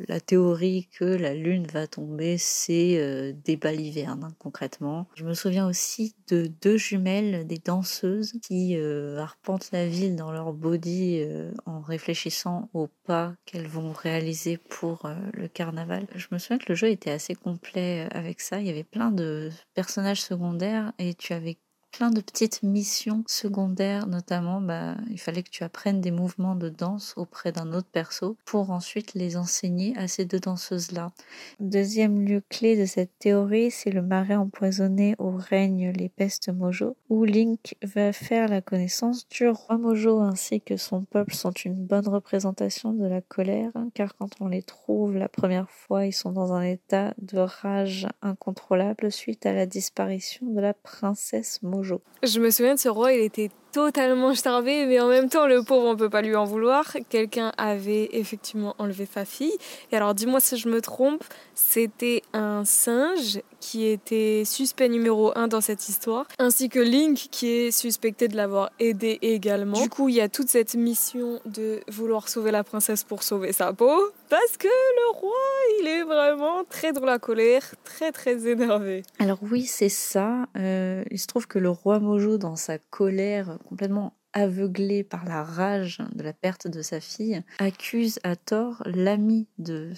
la 0.07 0.19
théorie 0.19 0.87
que 0.97 1.05
la 1.05 1.33
lune 1.33 1.65
va 1.67 1.87
tomber, 1.87 2.37
c'est 2.37 3.33
des 3.45 3.57
balivernes, 3.57 4.23
hein, 4.23 4.35
concrètement. 4.39 5.07
Je 5.15 5.25
me 5.25 5.33
souviens 5.33 5.67
aussi 5.67 6.15
de 6.27 6.49
deux 6.61 6.77
jumelles, 6.77 7.47
des 7.47 7.57
danseuses, 7.57 8.33
qui 8.43 8.77
arpentent 9.17 9.71
la 9.71 9.87
ville 9.87 10.15
dans 10.15 10.31
leur 10.31 10.53
body 10.53 11.23
en 11.65 11.81
réfléchissant 11.81 12.69
aux 12.73 12.89
pas 13.05 13.33
qu'elles 13.45 13.67
vont 13.67 13.91
réaliser 13.91 14.57
pour 14.57 15.09
le 15.33 15.47
carnaval. 15.47 16.07
Je 16.15 16.27
me 16.31 16.37
souviens 16.37 16.57
que 16.57 16.69
le 16.69 16.75
jeu 16.75 16.89
était 16.89 17.11
assez 17.11 17.35
complet 17.35 18.07
avec 18.11 18.41
ça. 18.41 18.59
Il 18.59 18.67
y 18.67 18.69
avait 18.69 18.83
plein 18.83 19.11
de 19.11 19.49
personnages 19.73 20.21
secondaires 20.21 20.93
et 20.99 21.13
tu 21.13 21.33
avais 21.33 21.57
plein 21.91 22.09
de 22.09 22.21
petites 22.21 22.63
missions 22.63 23.23
secondaires, 23.27 24.07
notamment 24.07 24.61
bah, 24.61 24.95
il 25.09 25.19
fallait 25.19 25.43
que 25.43 25.49
tu 25.49 25.63
apprennes 25.63 26.01
des 26.01 26.11
mouvements 26.11 26.55
de 26.55 26.69
danse 26.69 27.13
auprès 27.17 27.51
d'un 27.51 27.73
autre 27.73 27.89
perso 27.91 28.37
pour 28.45 28.71
ensuite 28.71 29.13
les 29.13 29.37
enseigner 29.37 29.95
à 29.97 30.07
ces 30.07 30.25
deux 30.25 30.39
danseuses-là. 30.39 31.11
Deuxième 31.59 32.25
lieu 32.25 32.41
clé 32.49 32.79
de 32.79 32.85
cette 32.85 33.11
théorie, 33.19 33.71
c'est 33.71 33.91
le 33.91 34.01
marais 34.01 34.35
empoisonné 34.35 35.15
où 35.19 35.31
règnent 35.31 35.91
les 35.91 36.09
pestes 36.09 36.49
Mojo, 36.49 36.95
où 37.09 37.25
Link 37.25 37.75
va 37.83 38.13
faire 38.13 38.47
la 38.47 38.61
connaissance 38.61 39.27
du 39.27 39.49
roi 39.49 39.77
Mojo 39.77 40.19
ainsi 40.19 40.61
que 40.61 40.77
son 40.77 41.03
peuple 41.03 41.33
sont 41.33 41.51
une 41.51 41.85
bonne 41.85 42.07
représentation 42.07 42.93
de 42.93 43.05
la 43.05 43.21
colère, 43.21 43.71
car 43.93 44.15
quand 44.15 44.29
on 44.39 44.47
les 44.47 44.63
trouve 44.63 45.17
la 45.17 45.29
première 45.29 45.69
fois, 45.69 46.05
ils 46.05 46.13
sont 46.13 46.31
dans 46.31 46.53
un 46.53 46.63
état 46.63 47.13
de 47.17 47.39
rage 47.39 48.07
incontrôlable 48.21 49.11
suite 49.11 49.45
à 49.45 49.53
la 49.53 49.65
disparition 49.65 50.47
de 50.47 50.61
la 50.61 50.73
princesse 50.73 51.61
Mojo. 51.61 51.80
Je 52.23 52.39
me 52.39 52.49
souviens 52.49 52.75
de 52.75 52.79
ce 52.79 52.89
roi, 52.89 53.13
il 53.13 53.21
était 53.21 53.49
totalement 53.71 54.33
starvé, 54.35 54.85
mais 54.85 54.99
en 54.99 55.07
même 55.07 55.29
temps, 55.29 55.47
le 55.47 55.63
pauvre, 55.63 55.87
on 55.87 55.95
peut 55.95 56.09
pas 56.09 56.21
lui 56.21 56.35
en 56.35 56.45
vouloir. 56.45 56.85
Quelqu'un 57.09 57.51
avait 57.57 58.09
effectivement 58.13 58.75
enlevé 58.77 59.07
sa 59.11 59.25
fille. 59.25 59.53
Et 59.91 59.95
alors, 59.95 60.13
dis-moi 60.13 60.39
si 60.39 60.57
je 60.57 60.67
me 60.67 60.81
trompe, 60.81 61.23
c'était 61.55 62.21
un 62.33 62.65
singe 62.65 63.39
qui 63.61 63.85
était 63.85 64.43
suspect 64.45 64.89
numéro 64.89 65.31
un 65.37 65.47
dans 65.47 65.61
cette 65.61 65.87
histoire, 65.87 66.25
ainsi 66.39 66.67
que 66.67 66.79
Link 66.79 67.29
qui 67.31 67.47
est 67.47 67.71
suspecté 67.71 68.27
de 68.27 68.35
l'avoir 68.35 68.71
aidé 68.79 69.19
également. 69.21 69.79
Du 69.81 69.87
coup, 69.87 70.09
il 70.09 70.15
y 70.15 70.21
a 70.21 70.27
toute 70.27 70.49
cette 70.49 70.75
mission 70.75 71.39
de 71.45 71.79
vouloir 71.87 72.27
sauver 72.27 72.51
la 72.51 72.65
princesse 72.65 73.05
pour 73.05 73.23
sauver 73.23 73.53
sa 73.53 73.71
peau, 73.71 74.11
parce 74.29 74.57
que 74.57 74.67
le 74.67 75.19
roi, 75.19 75.31
il 75.79 75.87
est 75.87 76.03
vraiment 76.03 76.63
très 76.69 76.91
dans 76.91 77.05
la 77.05 77.19
colère, 77.19 77.63
très 77.85 78.11
très 78.11 78.47
énervé. 78.47 79.03
Alors 79.19 79.39
oui, 79.43 79.63
c'est 79.63 79.89
ça. 79.89 80.47
Euh, 80.57 81.03
il 81.11 81.19
se 81.19 81.27
trouve 81.27 81.47
que 81.47 81.59
le 81.59 81.69
roi 81.69 81.99
Mojo, 81.99 82.37
dans 82.37 82.55
sa 82.55 82.79
colère 82.79 83.57
complètement 83.69 84.13
aveuglé 84.33 85.03
par 85.03 85.25
la 85.25 85.43
rage 85.43 85.99
de 86.13 86.23
la 86.23 86.33
perte 86.33 86.67
de 86.67 86.81
sa 86.81 86.99
fille, 86.99 87.43
accuse 87.59 88.19
à 88.23 88.35
tort 88.35 88.81
l'ami 88.85 89.47
de, 89.57 89.91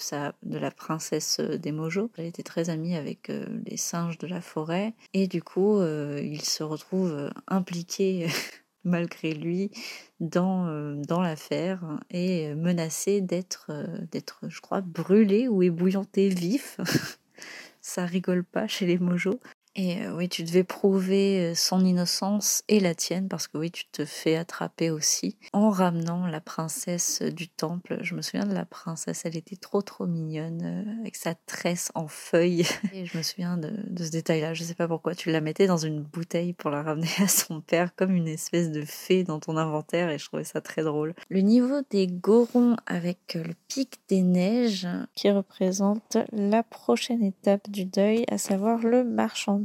de 0.43 0.57
la 0.57 0.71
princesse 0.71 1.39
des 1.39 1.71
Mojo. 1.71 2.11
Elle 2.17 2.25
était 2.25 2.43
très 2.43 2.69
amie 2.69 2.95
avec 2.95 3.29
euh, 3.29 3.45
les 3.65 3.77
singes 3.77 4.17
de 4.17 4.27
la 4.27 4.41
forêt 4.41 4.93
et 5.13 5.27
du 5.27 5.41
coup 5.41 5.77
euh, 5.77 6.19
il 6.23 6.41
se 6.41 6.63
retrouve 6.63 7.31
impliqué 7.47 8.27
malgré 8.83 9.33
lui 9.33 9.71
dans, 10.19 10.67
euh, 10.67 10.95
dans 11.07 11.21
l'affaire 11.21 11.99
et 12.09 12.53
menacé 12.55 13.21
d'être, 13.21 13.71
d'être, 14.11 14.41
je 14.47 14.61
crois, 14.61 14.81
brûlé 14.81 15.47
ou 15.47 15.63
ébouillanté 15.63 16.29
vif. 16.29 16.77
Ça 17.81 18.05
rigole 18.05 18.45
pas 18.45 18.65
chez 18.67 18.85
les 18.85 18.97
Mojo. 18.97 19.39
Et 19.75 20.07
oui, 20.09 20.29
tu 20.29 20.43
devais 20.43 20.63
prouver 20.63 21.55
son 21.55 21.83
innocence 21.83 22.63
et 22.67 22.79
la 22.79 22.93
tienne, 22.93 23.27
parce 23.27 23.47
que 23.47 23.57
oui, 23.57 23.71
tu 23.71 23.85
te 23.91 24.05
fais 24.05 24.35
attraper 24.35 24.91
aussi, 24.91 25.37
en 25.51 25.71
ramenant 25.71 26.27
la 26.27 26.41
princesse 26.41 27.21
du 27.23 27.47
temple. 27.47 27.97
Je 28.01 28.13
me 28.13 28.21
souviens 28.21 28.45
de 28.45 28.53
la 28.53 28.65
princesse, 28.65 29.23
elle 29.25 29.35
était 29.35 29.55
trop 29.55 29.81
trop 29.81 30.05
mignonne, 30.05 30.97
avec 31.01 31.15
sa 31.15 31.33
tresse 31.33 31.91
en 31.95 32.07
feuilles. 32.07 32.67
Et 32.93 33.05
je 33.05 33.17
me 33.17 33.23
souviens 33.23 33.57
de, 33.57 33.71
de 33.87 34.03
ce 34.03 34.11
détail-là, 34.11 34.53
je 34.53 34.63
sais 34.63 34.75
pas 34.75 34.87
pourquoi, 34.87 35.15
tu 35.15 35.31
la 35.31 35.41
mettais 35.41 35.65
dans 35.65 35.77
une 35.77 36.01
bouteille 36.01 36.53
pour 36.53 36.69
la 36.69 36.83
ramener 36.83 37.09
à 37.19 37.27
son 37.27 37.61
père, 37.61 37.95
comme 37.95 38.15
une 38.15 38.27
espèce 38.27 38.69
de 38.69 38.83
fée 38.85 39.23
dans 39.23 39.39
ton 39.39 39.57
inventaire, 39.57 40.09
et 40.09 40.19
je 40.19 40.25
trouvais 40.25 40.43
ça 40.43 40.61
très 40.61 40.83
drôle. 40.83 41.15
Le 41.29 41.39
niveau 41.39 41.81
des 41.89 42.05
gorons 42.05 42.75
avec 42.85 43.33
le 43.33 43.53
pic 43.67 43.99
des 44.07 44.21
neiges, 44.21 44.87
qui 45.15 45.31
représente 45.31 46.17
la 46.31 46.61
prochaine 46.61 47.23
étape 47.23 47.69
du 47.71 47.85
deuil, 47.85 48.25
à 48.29 48.37
savoir 48.37 48.79
le 48.79 49.03
marchand 49.03 49.62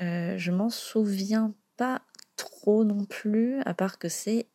euh, 0.00 0.34
je 0.36 0.50
m'en 0.50 0.70
souviens 0.70 1.52
pas 1.76 2.02
trop 2.36 2.84
non 2.84 3.04
plus, 3.04 3.60
à 3.64 3.74
part 3.74 3.98
que 3.98 4.08
c'est 4.08 4.46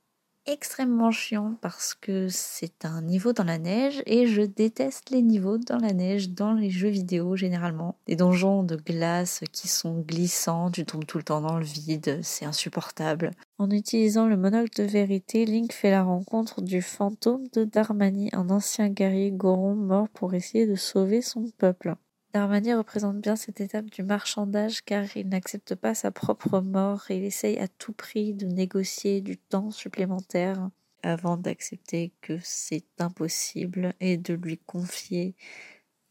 extrêmement 0.45 1.11
chiant 1.11 1.55
parce 1.61 1.93
que 1.93 2.27
c'est 2.29 2.83
un 2.83 3.03
niveau 3.03 3.33
dans 3.33 3.43
la 3.43 3.59
neige 3.59 4.01
et 4.07 4.25
je 4.25 4.41
déteste 4.41 5.11
les 5.11 5.21
niveaux 5.21 5.59
dans 5.59 5.77
la 5.77 5.93
neige 5.93 6.31
dans 6.31 6.53
les 6.53 6.71
jeux 6.71 6.89
vidéo 6.89 7.35
généralement. 7.35 7.97
Des 8.07 8.15
donjons 8.15 8.63
de 8.63 8.75
glace 8.75 9.43
qui 9.51 9.67
sont 9.67 9.99
glissants, 9.99 10.71
tu 10.71 10.85
tombes 10.85 11.05
tout 11.05 11.17
le 11.19 11.23
temps 11.23 11.41
dans 11.41 11.57
le 11.57 11.65
vide, 11.65 12.19
c'est 12.23 12.45
insupportable. 12.45 13.31
En 13.59 13.69
utilisant 13.69 14.27
le 14.27 14.37
monocle 14.37 14.81
de 14.81 14.87
vérité, 14.87 15.45
Link 15.45 15.71
fait 15.71 15.91
la 15.91 16.03
rencontre 16.03 16.61
du 16.61 16.81
fantôme 16.81 17.47
de 17.53 17.63
Darmani, 17.63 18.29
un 18.33 18.49
ancien 18.49 18.89
guerrier 18.89 19.31
Goron 19.31 19.75
mort 19.75 20.09
pour 20.09 20.33
essayer 20.33 20.65
de 20.65 20.75
sauver 20.75 21.21
son 21.21 21.45
peuple. 21.57 21.95
Darmani 22.33 22.75
représente 22.75 23.17
bien 23.17 23.35
cette 23.35 23.59
étape 23.59 23.85
du 23.85 24.03
marchandage 24.03 24.83
car 24.83 25.05
il 25.15 25.29
n'accepte 25.29 25.73
pas 25.73 25.95
sa 25.95 26.11
propre 26.11 26.59
mort 26.59 27.05
et 27.09 27.17
il 27.17 27.23
essaye 27.23 27.57
à 27.57 27.67
tout 27.67 27.93
prix 27.93 28.33
de 28.33 28.45
négocier 28.45 29.21
du 29.21 29.37
temps 29.37 29.71
supplémentaire 29.71 30.69
avant 31.01 31.37
d'accepter 31.37 32.11
que 32.21 32.37
c'est 32.43 32.85
impossible 32.99 33.93
et 33.99 34.17
de 34.17 34.33
lui 34.35 34.59
confier 34.59 35.35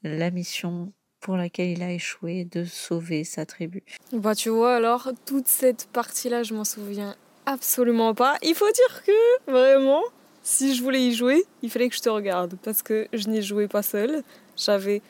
la 0.02 0.30
mission 0.30 0.92
pour 1.20 1.36
laquelle 1.36 1.68
il 1.68 1.82
a 1.82 1.92
échoué 1.92 2.44
de 2.44 2.64
sauver 2.64 3.24
sa 3.24 3.46
tribu. 3.46 3.82
Bah 4.12 4.34
tu 4.34 4.48
vois 4.48 4.76
alors, 4.76 5.10
toute 5.26 5.48
cette 5.48 5.88
partie-là, 5.92 6.42
je 6.42 6.54
m'en 6.54 6.64
souviens 6.64 7.16
absolument 7.46 8.14
pas. 8.14 8.36
Il 8.42 8.54
faut 8.54 8.70
dire 8.70 9.02
que, 9.04 9.50
vraiment, 9.50 10.02
si 10.42 10.74
je 10.74 10.82
voulais 10.82 11.06
y 11.06 11.14
jouer, 11.14 11.44
il 11.62 11.70
fallait 11.70 11.88
que 11.88 11.96
je 11.96 12.00
te 12.00 12.08
regarde 12.08 12.56
parce 12.62 12.82
que 12.82 13.08
je 13.12 13.28
n'y 13.28 13.42
jouais 13.42 13.68
pas 13.68 13.82
seule. 13.82 14.22
J'avais 14.56 15.02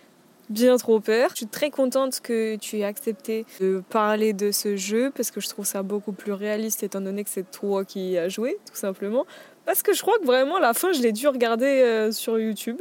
bien 0.50 0.76
trop 0.76 1.00
peur. 1.00 1.30
Je 1.30 1.36
suis 1.36 1.46
très 1.46 1.70
contente 1.70 2.20
que 2.20 2.56
tu 2.56 2.78
aies 2.78 2.84
accepté 2.84 3.46
de 3.60 3.82
parler 3.90 4.32
de 4.32 4.50
ce 4.50 4.76
jeu 4.76 5.10
parce 5.14 5.30
que 5.30 5.40
je 5.40 5.48
trouve 5.48 5.66
ça 5.66 5.82
beaucoup 5.82 6.12
plus 6.12 6.32
réaliste 6.32 6.82
étant 6.82 7.00
donné 7.00 7.24
que 7.24 7.30
c'est 7.30 7.50
toi 7.50 7.84
qui 7.84 8.18
as 8.18 8.28
joué, 8.28 8.58
tout 8.66 8.76
simplement. 8.76 9.26
Parce 9.68 9.82
que 9.82 9.92
je 9.92 10.00
crois 10.00 10.18
que 10.18 10.24
vraiment 10.24 10.58
la 10.58 10.72
fin, 10.72 10.92
je 10.92 11.02
l'ai 11.02 11.12
dû 11.12 11.28
regarder 11.28 11.66
euh, 11.66 12.10
sur 12.10 12.38
YouTube. 12.38 12.80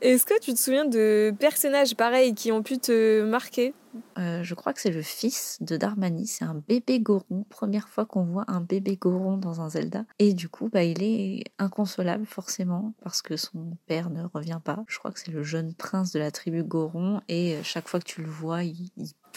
Est-ce 0.00 0.26
que 0.26 0.36
tu 0.40 0.52
te 0.52 0.58
souviens 0.58 0.84
de 0.84 1.32
personnages 1.38 1.94
pareils 1.94 2.34
qui 2.34 2.50
ont 2.50 2.64
pu 2.64 2.78
te 2.78 3.22
marquer? 3.22 3.74
Euh, 4.18 4.42
je 4.42 4.54
crois 4.54 4.72
que 4.72 4.80
c'est 4.80 4.90
le 4.90 5.02
fils 5.02 5.58
de 5.60 5.76
Darmani, 5.76 6.26
c'est 6.26 6.44
un 6.44 6.60
bébé 6.66 6.98
Goron, 6.98 7.44
première 7.48 7.88
fois 7.88 8.06
qu'on 8.06 8.24
voit 8.24 8.44
un 8.48 8.60
bébé 8.60 8.96
Goron 8.96 9.36
dans 9.36 9.60
un 9.60 9.68
Zelda. 9.68 10.04
Et 10.18 10.34
du 10.34 10.48
coup, 10.48 10.68
bah, 10.68 10.82
il 10.82 11.02
est 11.02 11.44
inconsolable 11.58 12.26
forcément 12.26 12.92
parce 13.04 13.22
que 13.22 13.36
son 13.36 13.76
père 13.86 14.10
ne 14.10 14.24
revient 14.24 14.60
pas. 14.62 14.84
Je 14.88 14.98
crois 14.98 15.12
que 15.12 15.20
c'est 15.20 15.30
le 15.30 15.44
jeune 15.44 15.74
prince 15.74 16.10
de 16.10 16.18
la 16.18 16.32
tribu 16.32 16.64
Goron 16.64 17.20
et 17.28 17.54
euh, 17.54 17.62
chaque 17.62 17.88
fois 17.88 18.00
que 18.00 18.06
tu 18.06 18.22
le 18.22 18.28
vois, 18.28 18.64
il, 18.64 18.90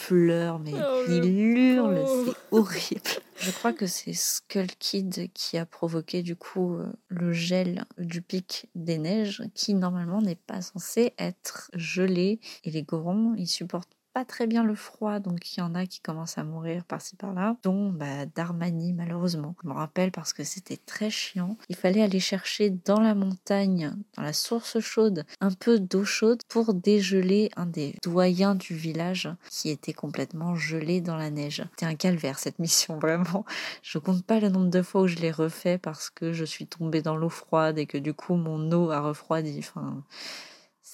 pleure, 0.08 0.60
mais 0.60 0.74
oh, 0.76 1.04
il 1.08 1.26
hurle, 1.26 2.04
c'est 2.26 2.36
horrible. 2.52 3.02
Je 3.38 3.52
crois 3.52 3.74
que 3.74 3.88
c'est 3.88 4.14
Skull 4.14 4.68
Kid 4.80 5.32
qui 5.34 5.58
a 5.58 5.66
provoqué 5.66 6.22
du 6.24 6.36
coup 6.36 6.76
euh, 6.76 6.92
le 7.08 7.32
gel 7.32 7.86
du 7.98 8.22
pic 8.22 8.68
des 8.76 8.98
neiges 8.98 9.44
qui 9.54 9.74
normalement 9.74 10.22
n'est 10.22 10.36
pas 10.36 10.62
censé 10.62 11.14
être 11.18 11.70
gelé 11.74 12.40
et 12.64 12.72
les 12.72 12.84
Gorons 12.84 13.34
ils 13.38 13.48
supportent 13.48 13.99
pas 14.14 14.26
très 14.26 14.48
bien 14.48 14.64
le 14.64 14.76
froid, 14.76 15.20
donc 15.20 15.56
il 15.56 15.60
y 15.60 15.64
en 15.64 15.76
a 15.76 15.86
qui 15.86 16.00
commencent 16.00 16.38
à 16.38 16.44
mourir 16.44 16.84
par-ci 16.86 17.16
par-là, 17.16 17.56
dont 17.64 17.90
bah, 17.92 18.26
Darmani 18.36 18.94
malheureusement. 18.94 19.56
Je 19.64 19.68
me 19.70 19.74
rappelle 19.74 20.12
parce 20.12 20.34
que 20.34 20.44
c'était 20.44 20.78
très 20.78 21.10
chiant. 21.10 21.58
Il 21.70 21.76
fallait 21.76 22.02
aller 22.02 22.20
chercher 22.20 22.70
dans 22.70 23.00
la 23.00 23.16
montagne, 23.16 23.94
dans 24.16 24.24
la 24.24 24.34
source 24.34 24.80
chaude, 24.80 25.26
un 25.42 25.52
peu 25.52 25.80
d'eau 25.80 26.06
chaude 26.06 26.42
pour 26.48 26.74
dégeler 26.74 27.52
un 27.56 27.66
des 27.66 27.96
doyens 28.04 28.56
du 28.56 28.76
village 28.76 29.30
qui 29.50 29.70
était 29.70 29.94
complètement 29.94 30.56
gelé 30.56 31.02
dans 31.02 31.18
la 31.18 31.30
neige. 31.30 31.64
C'était 31.72 31.86
un 31.86 31.96
calvaire 31.96 32.40
cette 32.40 32.60
mission, 32.60 32.98
vraiment. 33.00 33.46
Je 33.82 33.98
compte 33.98 34.26
pas 34.26 34.40
le 34.40 34.50
nombre 34.50 34.70
de 34.70 34.82
fois 34.82 35.02
où 35.02 35.08
je 35.08 35.18
l'ai 35.18 35.32
refait 35.32 35.78
parce 35.78 36.10
que 36.10 36.34
je 36.34 36.46
suis 36.46 36.68
tombée 36.68 37.02
dans 37.02 37.16
l'eau 37.16 37.30
froide 37.30 37.78
et 37.78 37.86
que 37.86 37.98
du 37.98 38.14
coup 38.14 38.36
mon 38.36 38.72
eau 38.72 38.92
a 38.92 39.02
refroidi. 39.02 39.62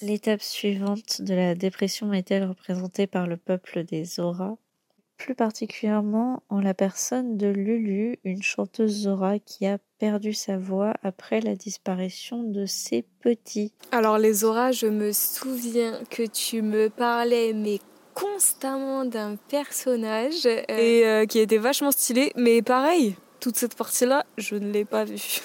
L'étape 0.02 0.42
suivante 0.42 1.22
de 1.22 1.32
la 1.32 1.54
dépression 1.54 2.12
est-elle 2.12 2.44
représentée 2.44 3.06
par 3.06 3.26
le 3.26 3.38
peuple 3.38 3.82
des 3.82 4.04
Zora? 4.04 4.58
Plus 5.16 5.34
particulièrement 5.34 6.42
en 6.50 6.60
la 6.60 6.74
personne 6.74 7.38
de 7.38 7.46
Lulu, 7.46 8.18
une 8.22 8.42
chanteuse 8.42 9.04
Zora 9.04 9.38
qui 9.38 9.64
a 9.64 9.78
perdu 9.98 10.34
sa 10.34 10.58
voix 10.58 10.92
après 11.02 11.40
la 11.40 11.54
disparition 11.54 12.42
de 12.42 12.66
ses 12.66 13.06
petits. 13.20 13.72
Alors 13.90 14.18
les 14.18 14.34
Zora, 14.34 14.70
je 14.70 14.86
me 14.86 15.12
souviens 15.12 15.98
que 16.10 16.26
tu 16.26 16.60
me 16.60 16.90
parlais 16.90 17.54
mais 17.54 17.80
constamment 18.12 19.06
d'un 19.06 19.36
personnage 19.48 20.44
euh, 20.44 20.62
et 20.68 21.06
euh, 21.06 21.24
qui 21.24 21.38
était 21.38 21.56
vachement 21.56 21.90
stylé, 21.90 22.32
mais 22.36 22.60
pareil, 22.60 23.16
toute 23.40 23.56
cette 23.56 23.76
partie-là, 23.76 24.26
je 24.36 24.56
ne 24.56 24.70
l'ai 24.70 24.84
pas 24.84 25.06
vue. 25.06 25.40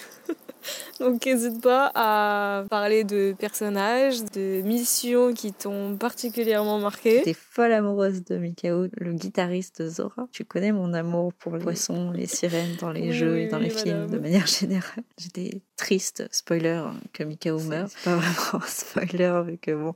Donc 0.99 1.25
n'hésite 1.25 1.61
pas 1.61 1.91
à 1.95 2.63
parler 2.69 3.03
de 3.03 3.33
personnages, 3.37 4.23
de 4.33 4.61
missions 4.61 5.33
qui 5.33 5.53
t'ont 5.53 5.95
particulièrement 5.97 6.79
marqué. 6.79 7.21
T'es 7.23 7.33
folle 7.33 7.73
amoureuse 7.73 8.23
de 8.23 8.37
Mikao, 8.37 8.87
le 8.97 9.13
guitariste 9.13 9.87
Zora. 9.87 10.27
Tu 10.31 10.45
connais 10.45 10.71
mon 10.71 10.93
amour 10.93 11.33
pour 11.33 11.55
les 11.55 11.63
poissons, 11.63 12.11
les 12.11 12.25
sirènes 12.27 12.75
dans 12.79 12.91
les 12.91 13.11
jeux 13.11 13.39
et 13.39 13.47
dans 13.47 13.59
les 13.59 13.69
films 13.69 14.07
de 14.07 14.17
manière 14.17 14.47
générale. 14.59 15.03
J'étais 15.17 15.61
triste, 15.77 16.27
spoiler, 16.31 16.83
que 17.13 17.23
Mikao 17.23 17.59
meurt. 17.59 17.91
C'est 17.95 18.03
pas 18.03 18.15
vraiment 18.17 18.63
un 18.63 18.67
spoiler, 18.67 19.41
vu 19.45 19.57
que 19.57 19.71
bon, 19.71 19.93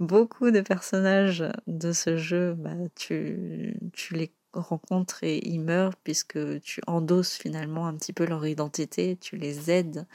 beaucoup 0.00 0.50
de 0.50 0.60
personnages 0.60 1.44
de 1.66 1.92
ce 1.92 2.16
jeu, 2.16 2.54
bah, 2.54 2.70
tu, 2.94 3.76
tu 3.92 4.14
les 4.14 4.32
rencontrent 4.56 5.22
et 5.24 5.38
ils 5.46 5.60
meurent 5.60 5.96
puisque 5.96 6.60
tu 6.60 6.80
endosses 6.86 7.34
finalement 7.36 7.86
un 7.86 7.94
petit 7.94 8.12
peu 8.12 8.26
leur 8.26 8.46
identité, 8.46 9.16
tu 9.20 9.36
les 9.36 9.70
aides 9.70 10.06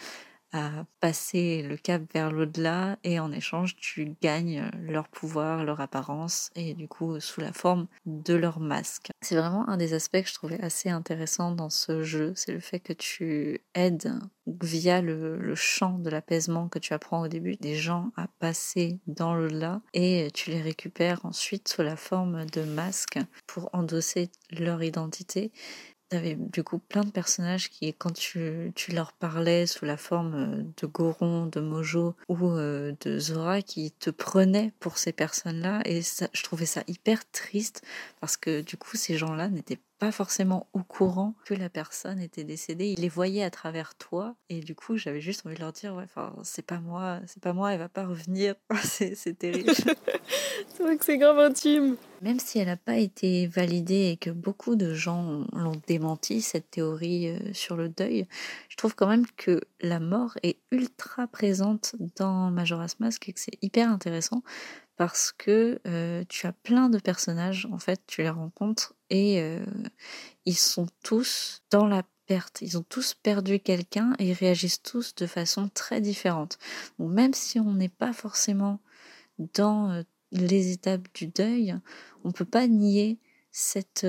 à 0.53 0.85
passer 0.99 1.63
le 1.63 1.77
cap 1.77 2.01
vers 2.13 2.31
l'au-delà 2.31 2.97
et 3.03 3.19
en 3.19 3.31
échange 3.31 3.75
tu 3.75 4.15
gagnes 4.21 4.69
leur 4.81 5.07
pouvoir, 5.07 5.63
leur 5.63 5.81
apparence 5.81 6.49
et 6.55 6.73
du 6.73 6.87
coup 6.87 7.19
sous 7.19 7.41
la 7.41 7.53
forme 7.53 7.87
de 8.05 8.33
leur 8.33 8.59
masque. 8.59 9.09
C'est 9.21 9.35
vraiment 9.35 9.67
un 9.69 9.77
des 9.77 9.93
aspects 9.93 10.21
que 10.21 10.27
je 10.27 10.33
trouvais 10.33 10.61
assez 10.61 10.89
intéressant 10.89 11.51
dans 11.51 11.69
ce 11.69 12.03
jeu, 12.03 12.33
c'est 12.35 12.51
le 12.51 12.59
fait 12.59 12.79
que 12.79 12.93
tu 12.93 13.61
aides 13.75 14.19
via 14.47 15.01
le, 15.01 15.53
chant 15.55 15.99
de 15.99 16.09
l'apaisement 16.09 16.67
que 16.67 16.79
tu 16.79 16.93
apprends 16.93 17.21
au 17.21 17.27
début 17.27 17.55
des 17.57 17.75
gens 17.75 18.11
à 18.15 18.27
passer 18.39 18.99
dans 19.07 19.35
l'au-delà 19.35 19.81
et 19.93 20.29
tu 20.33 20.49
les 20.49 20.61
récupères 20.61 21.25
ensuite 21.25 21.67
sous 21.67 21.81
la 21.81 21.95
forme 21.95 22.45
de 22.45 22.63
masques 22.63 23.19
pour 23.47 23.69
endosser 23.73 24.31
leur 24.51 24.81
identité 24.81 25.51
T'avais 26.11 26.35
du 26.35 26.61
coup 26.61 26.77
plein 26.77 27.05
de 27.05 27.09
personnages 27.09 27.69
qui, 27.69 27.93
quand 27.93 28.11
tu, 28.11 28.73
tu, 28.75 28.91
leur 28.91 29.13
parlais 29.13 29.65
sous 29.65 29.85
la 29.85 29.95
forme 29.95 30.33
euh, 30.35 30.63
de 30.81 30.85
Goron, 30.85 31.45
de 31.45 31.61
Mojo 31.61 32.15
ou 32.27 32.49
euh, 32.49 32.91
de 32.99 33.17
Zora, 33.17 33.61
qui 33.61 33.91
te 33.91 34.09
prenaient 34.09 34.73
pour 34.81 34.97
ces 34.97 35.13
personnes-là. 35.13 35.81
Et 35.85 36.01
ça, 36.01 36.27
je 36.33 36.43
trouvais 36.43 36.65
ça 36.65 36.83
hyper 36.87 37.23
triste 37.31 37.81
parce 38.19 38.35
que 38.35 38.59
du 38.59 38.75
coup, 38.75 38.97
ces 38.97 39.15
gens-là 39.15 39.47
n'étaient 39.47 39.79
pas 39.99 40.11
forcément 40.11 40.67
au 40.73 40.83
courant 40.83 41.33
que 41.45 41.53
la 41.53 41.69
personne 41.69 42.19
était 42.19 42.43
décédée. 42.43 42.89
Ils 42.89 42.99
les 42.99 43.07
voyaient 43.07 43.43
à 43.43 43.49
travers 43.49 43.95
toi. 43.95 44.35
Et 44.49 44.59
du 44.59 44.75
coup, 44.75 44.97
j'avais 44.97 45.21
juste 45.21 45.45
envie 45.45 45.55
de 45.55 45.61
leur 45.61 45.71
dire, 45.71 45.95
c'est 46.43 46.65
pas 46.65 46.81
moi, 46.81 47.21
c'est 47.25 47.41
pas 47.41 47.53
moi, 47.53 47.71
elle 47.71 47.79
va 47.79 47.87
pas 47.87 48.05
revenir. 48.05 48.55
c'est 48.83 49.39
terrible. 49.39 49.71
c'est 50.67 50.83
vrai 50.83 50.97
que 50.97 51.05
c'est 51.05 51.17
grave 51.17 51.39
intime. 51.39 51.95
Même 52.21 52.39
si 52.39 52.59
elle 52.59 52.67
n'a 52.67 52.77
pas 52.77 52.97
été 52.97 53.47
validée 53.47 54.11
et 54.11 54.17
que 54.17 54.29
beaucoup 54.29 54.75
de 54.75 54.93
gens 54.93 55.47
l'ont 55.53 55.81
démenti, 55.87 56.41
cette 56.41 56.69
théorie 56.69 57.29
euh, 57.29 57.53
sur 57.53 57.75
le 57.75 57.89
deuil, 57.89 58.27
je 58.69 58.75
trouve 58.77 58.93
quand 58.93 59.07
même 59.07 59.25
que 59.37 59.59
la 59.81 59.99
mort 59.99 60.37
est 60.43 60.59
ultra 60.69 61.25
présente 61.25 61.95
dans 62.17 62.51
Majora's 62.51 62.99
Mask 62.99 63.27
et 63.27 63.33
que 63.33 63.39
c'est 63.39 63.57
hyper 63.63 63.89
intéressant 63.89 64.43
parce 64.97 65.31
que 65.31 65.79
euh, 65.87 66.23
tu 66.29 66.45
as 66.45 66.51
plein 66.51 66.89
de 66.89 66.99
personnages, 66.99 67.67
en 67.71 67.79
fait, 67.79 67.99
tu 68.05 68.21
les 68.21 68.29
rencontres 68.29 68.93
et 69.09 69.41
euh, 69.41 69.65
ils 70.45 70.57
sont 70.57 70.85
tous 71.03 71.63
dans 71.71 71.87
la 71.87 72.03
perte. 72.27 72.61
Ils 72.61 72.77
ont 72.77 72.85
tous 72.87 73.15
perdu 73.15 73.59
quelqu'un 73.59 74.13
et 74.19 74.29
ils 74.29 74.33
réagissent 74.33 74.83
tous 74.83 75.15
de 75.15 75.25
façon 75.25 75.69
très 75.73 76.01
différente. 76.01 76.59
Donc 76.99 77.11
même 77.11 77.33
si 77.33 77.59
on 77.59 77.73
n'est 77.73 77.89
pas 77.89 78.13
forcément 78.13 78.79
dans 79.55 80.03
les 80.31 80.71
étapes 80.71 81.07
du 81.13 81.27
deuil, 81.27 81.75
on 82.23 82.31
peut 82.31 82.45
pas 82.45 82.67
nier 82.67 83.19
cette, 83.51 84.07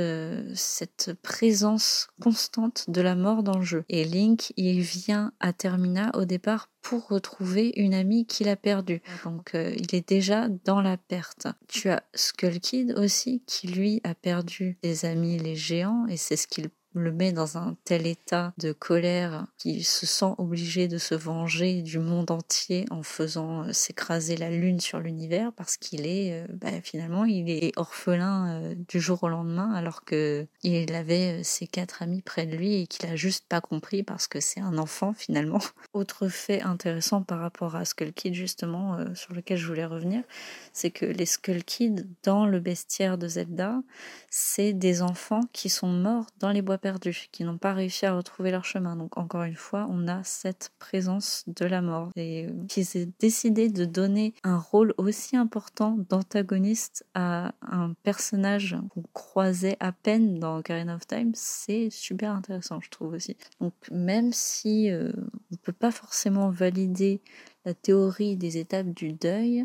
cette 0.55 1.15
présence 1.23 2.09
constante 2.21 2.89
de 2.89 3.01
la 3.01 3.17
mort 3.17 3.43
dans 3.43 3.59
le 3.59 3.65
jeu. 3.65 3.85
Et 3.89 4.05
Link, 4.05 4.53
il 4.57 4.81
vient 4.81 5.33
à 5.41 5.53
Termina 5.53 6.13
au 6.15 6.25
départ 6.25 6.71
pour 6.81 7.09
retrouver 7.09 7.73
une 7.77 7.95
amie 7.95 8.27
qu'il 8.27 8.49
a 8.49 8.57
perdue. 8.57 9.03
Donc 9.25 9.55
euh, 9.55 9.75
il 9.77 9.95
est 9.95 10.09
déjà 10.09 10.49
dans 10.65 10.81
la 10.81 10.97
perte. 10.97 11.49
Tu 11.69 11.89
as 11.89 12.03
Skull 12.15 12.61
Kid 12.61 12.95
aussi 12.97 13.43
qui 13.47 13.69
lui 13.69 14.01
a 14.05 14.15
perdu 14.15 14.79
des 14.83 15.05
amis 15.05 15.39
les 15.39 15.57
géants 15.57 16.07
et 16.09 16.17
c'est 16.17 16.37
ce 16.37 16.47
qu'il 16.47 16.71
le 16.95 17.13
met 17.13 17.33
dans 17.33 17.59
un 17.59 17.77
tel 17.85 18.07
état 18.07 18.53
de 18.59 18.73
colère 18.73 19.47
qu'il 19.59 19.85
se 19.85 20.07
sent 20.07 20.35
obligé 20.39 20.89
de 20.89 20.99
se 20.99 21.15
venger 21.15 21.83
du 21.83 21.99
monde 21.99 22.31
entier 22.31 22.85
en 22.91 23.03
faisant 23.03 23.65
euh, 23.65 23.73
s'écraser 23.73 24.37
la 24.37 24.51
lune 24.51 24.81
sur 24.81 25.01
l'univers 25.01 25.53
parce 25.53 25.77
qu'il 25.77 26.07
est 26.07 26.33
euh, 26.33 26.47
bah, 26.53 26.69
finalement 26.83 27.25
il 27.25 27.51
est 27.51 27.73
orphelin 27.77 28.63
euh, 28.63 28.75
du 28.89 29.01
jour 29.01 29.23
au 29.23 29.29
lendemain 29.29 29.73
alors 29.75 30.05
que 30.05 30.47
il 30.63 30.95
avait 30.95 31.43
ses 31.43 31.67
quatre 31.67 32.03
amis 32.03 32.23
près 32.23 32.47
de 32.47 32.57
lui 32.57 32.83
et 32.83 32.87
qu'il 32.87 33.09
a 33.09 33.17
juste 33.17 33.47
pas 33.49 33.61
compris 33.61 34.03
parce 34.03 34.27
que 34.27 34.41
c'est 34.41 34.61
un 34.61 34.79
enfant 34.79 35.15
finalement. 35.15 35.61
Autre 35.93 36.29
fait 36.29 36.63
intéressant 36.63 37.23
par 37.23 37.41
rapport 37.41 37.77
à 37.77 37.85
Skull 37.85 38.13
Kid 38.13 38.35
justement 38.35 38.99
sur 39.15 39.33
lequel 39.35 39.59
je 39.59 39.67
voulais 39.67 39.85
revenir, 39.85 40.23
c'est 40.73 40.91
que 40.91 41.07
les 41.07 41.27
Skull 41.27 41.65
Kids 41.65 42.07
dans 42.23 42.47
le 42.47 42.61
bestiaire 42.61 43.19
de 43.19 43.29
Zelda, 43.29 43.83
c'est 44.31 44.73
des 44.73 45.03
enfants 45.03 45.43
qui 45.53 45.69
sont 45.69 45.89
morts 45.89 46.27
dans 46.39 46.51
les 46.51 46.63
bois 46.63 46.79
perdus, 46.83 47.29
qui 47.33 47.45
n'ont 47.45 47.57
pas 47.57 47.73
réussi 47.73 48.05
à 48.05 48.15
retrouver 48.15 48.51
leur 48.51 48.65
chemin. 48.65 48.97
Donc 48.97 49.17
encore 49.17 49.45
une 49.45 49.57
fois, 49.57 49.87
on 49.89 50.09
a 50.09 50.23
cette 50.25 50.73
présence 50.79 51.45
de 51.47 51.65
la 51.65 51.81
mort 51.81 52.11
et 52.17 52.47
euh, 52.47 52.51
qui 52.69 52.85
s'est 52.85 53.09
décidé 53.19 53.71
de 53.71 53.87
donner 53.87 54.35
un 54.43 54.59
rôle 54.59 54.93
aussi 54.99 55.37
important 55.37 55.97
d'antagoniste 56.11 57.07
à 57.15 57.55
un 57.63 57.95
personnage 58.03 58.77
qu'on 58.91 59.05
croisait 59.15 59.77
à 59.81 59.93
peine 59.93 60.39
dans 60.39 60.59
Ocarina 60.59 60.97
of 60.97 61.07
Time, 61.07 61.31
c'est 61.35 61.89
super 61.91 62.33
intéressant, 62.33 62.81
je 62.81 62.91
trouve 62.91 63.15
aussi. 63.15 63.37
Donc 63.61 63.75
même 63.91 64.33
si 64.33 64.91
euh, 64.91 65.13
on 65.53 65.57
peut 65.57 65.73
pas 65.73 65.93
forcément 65.93 66.51
valider 66.51 67.23
la 67.65 67.75
théorie 67.75 68.37
des 68.37 68.59
étapes 68.59 68.89
du 68.89 69.13
deuil, 69.13 69.65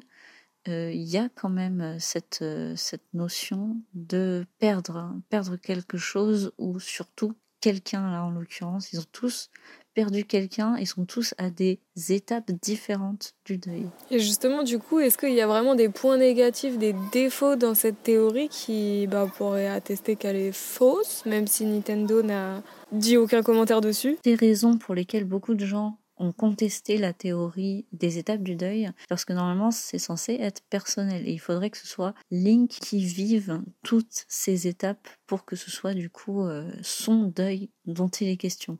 il 0.67 1.03
y 1.03 1.17
a 1.17 1.30
quand 1.36 1.49
même 1.49 1.82
euh, 1.82 1.95
cette, 1.99 2.39
euh, 2.41 2.73
cette 2.75 3.13
notion 3.13 3.77
de 3.93 4.45
perdre, 4.60 4.97
hein, 4.97 5.21
perdre 5.30 5.56
quelque 5.56 5.97
chose 5.97 6.51
ou 6.58 6.80
surtout 6.80 7.34
quelqu'un 7.62 8.12
là 8.12 8.23
en 8.23 8.32
l'occurrence. 8.32 8.91
Ils 8.93 8.99
ont 8.99 9.06
tous 9.12 9.49
perdu 9.93 10.25
quelqu'un, 10.25 10.75
ils 10.77 10.86
sont 10.86 11.06
tous 11.06 11.34
à 11.39 11.49
des 11.49 11.80
étapes 12.10 12.51
différentes 12.62 13.34
du 13.45 13.58
deuil. 13.58 13.88
Et 14.12 14.19
justement, 14.19 14.62
du 14.62 14.77
coup, 14.77 14.99
est-ce 14.99 15.17
qu'il 15.17 15.34
y 15.34 15.41
a 15.41 15.47
vraiment 15.47 15.73
des 15.73 15.89
points 15.89 16.17
négatifs, 16.17 16.77
des 16.77 16.93
défauts 17.12 17.56
dans 17.56 17.73
cette 17.73 18.03
théorie 18.03 18.47
qui 18.47 19.08
bah, 19.08 19.27
pourraient 19.38 19.67
attester 19.67 20.15
qu'elle 20.15 20.36
est 20.36 20.51
fausse, 20.51 21.25
même 21.25 21.47
si 21.47 21.65
Nintendo 21.65 22.21
n'a 22.21 22.62
dit 22.91 23.17
aucun 23.17 23.41
commentaire 23.41 23.82
dessus? 23.82 24.17
Des 24.23 24.36
raisons 24.36 24.77
pour 24.77 24.93
lesquelles 24.93 25.25
beaucoup 25.25 25.56
de 25.56 25.65
gens 25.65 25.97
ont 26.17 26.32
contesté 26.32 26.97
la 26.97 27.13
théorie 27.13 27.86
des 27.91 28.17
étapes 28.17 28.43
du 28.43 28.56
deuil, 28.56 28.89
parce 29.10 29.25
que 29.25 29.34
normalement 29.34 29.71
c'est 29.71 29.99
censé 29.99 30.34
être 30.34 30.62
personnel 30.69 31.27
et 31.27 31.32
il 31.32 31.39
faudrait 31.39 31.69
que 31.69 31.77
ce 31.77 31.88
soit 31.88 32.13
Link 32.32 32.69
qui 32.69 33.03
vive 33.03 33.62
toutes 33.84 34.25
ces 34.27 34.67
étapes 34.67 35.08
pour 35.25 35.45
que 35.45 35.56
ce 35.56 35.71
soit 35.71 35.93
du 35.93 36.10
coup 36.10 36.43
euh, 36.43 36.71
son 36.82 37.23
deuil 37.23 37.69
dont 37.86 38.10
il 38.10 38.27
est 38.27 38.38
question. 38.38 38.77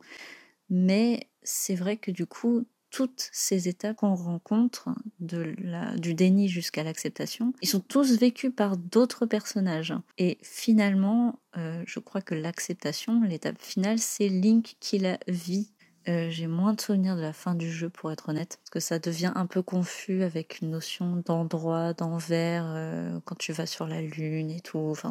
Mais 0.70 1.28
c'est 1.42 1.74
vrai 1.74 1.96
que 1.96 2.10
du 2.10 2.26
coup 2.26 2.66
toutes 2.90 3.28
ces 3.32 3.68
étapes 3.68 3.96
qu'on 3.96 4.14
rencontre, 4.14 4.88
de 5.20 5.54
la, 5.58 5.94
du 5.96 6.14
déni 6.14 6.48
jusqu'à 6.48 6.82
l'acceptation, 6.82 7.52
ils 7.60 7.68
sont 7.68 7.80
tous 7.80 8.18
vécus 8.18 8.52
par 8.54 8.76
d'autres 8.76 9.26
personnages. 9.26 9.94
Et 10.16 10.38
finalement, 10.42 11.38
euh, 11.56 11.82
je 11.86 11.98
crois 11.98 12.22
que 12.22 12.34
l'acceptation, 12.34 13.22
l'étape 13.22 13.60
finale, 13.60 13.98
c'est 13.98 14.28
Link 14.28 14.76
qui 14.80 14.98
la 14.98 15.18
vit 15.28 15.70
euh, 16.08 16.30
j'ai 16.30 16.46
moins 16.46 16.72
de 16.72 16.80
souvenirs 16.80 17.16
de 17.16 17.20
la 17.20 17.34
fin 17.34 17.54
du 17.54 17.70
jeu 17.70 17.90
pour 17.90 18.10
être 18.10 18.30
honnête, 18.30 18.58
parce 18.62 18.70
que 18.70 18.80
ça 18.80 18.98
devient 18.98 19.32
un 19.34 19.46
peu 19.46 19.60
confus 19.60 20.22
avec 20.22 20.60
une 20.60 20.70
notion 20.70 21.22
d'endroit, 21.24 21.92
d'envers, 21.92 22.64
euh, 22.66 23.20
quand 23.26 23.36
tu 23.36 23.52
vas 23.52 23.66
sur 23.66 23.86
la 23.86 24.00
lune 24.00 24.50
et 24.50 24.60
tout. 24.60 24.78
Enfin, 24.78 25.10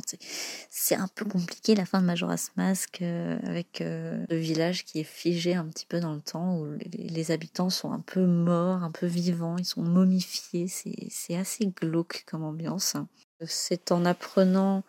c'est 0.72 0.96
un 0.96 1.08
peu 1.08 1.26
compliqué 1.26 1.76
la 1.76 1.86
fin 1.86 2.02
de 2.02 2.06
Majora's 2.06 2.52
Mask 2.58 3.02
euh, 3.02 3.38
avec 3.44 3.80
le 3.82 4.38
village 4.38 4.86
qui 4.86 5.00
est 5.00 5.04
figé 5.04 5.54
un 5.54 5.66
petit 5.66 5.86
peu 5.86 6.00
dans 6.00 6.14
le 6.14 6.22
temps, 6.22 6.58
où 6.58 6.66
les, 6.80 7.08
les, 7.10 7.32
habitants 7.32 7.70
sont 7.70 7.92
un 7.92 8.00
peu 8.00 8.26
morts, 8.26 8.84
un 8.84 8.92
peu 8.92 9.06
vivants, 9.06 9.58
ils 9.58 9.66
sont 9.66 9.84
momifiés. 9.84 10.68
C'est 10.68 11.36
assez 11.36 11.68
glauque 11.68 12.24
comme 12.26 12.44
ambiance. 12.44 12.96
C'est 13.46 13.92
en 13.92 14.04
apprenant 14.06 14.84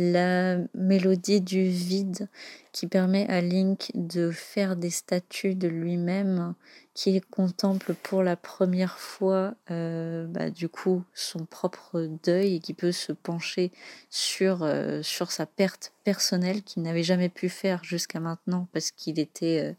la 0.00 0.56
mélodie 0.72 1.42
du 1.42 1.64
vide 1.64 2.30
qui 2.72 2.86
permet 2.86 3.28
à 3.28 3.42
Link 3.42 3.90
de 3.92 4.30
faire 4.30 4.76
des 4.76 4.88
statues 4.88 5.54
de 5.54 5.68
lui-même 5.68 6.54
qu'il 6.94 7.22
contemple 7.26 7.92
pour 7.92 8.22
la 8.22 8.34
première 8.34 8.98
fois 8.98 9.52
euh, 9.70 10.26
bah, 10.26 10.48
du 10.48 10.70
coup 10.70 11.04
son 11.12 11.44
propre 11.44 12.08
deuil 12.24 12.56
et 12.56 12.60
qui 12.60 12.72
peut 12.72 12.92
se 12.92 13.12
pencher 13.12 13.72
sur, 14.08 14.62
euh, 14.62 15.02
sur 15.02 15.32
sa 15.32 15.44
perte 15.44 15.92
personnelle 16.02 16.62
qu'il 16.62 16.82
n'avait 16.82 17.02
jamais 17.02 17.28
pu 17.28 17.50
faire 17.50 17.84
jusqu'à 17.84 18.20
maintenant 18.20 18.68
parce 18.72 18.92
qu'il 18.92 19.18
était 19.18 19.60
euh, 19.62 19.72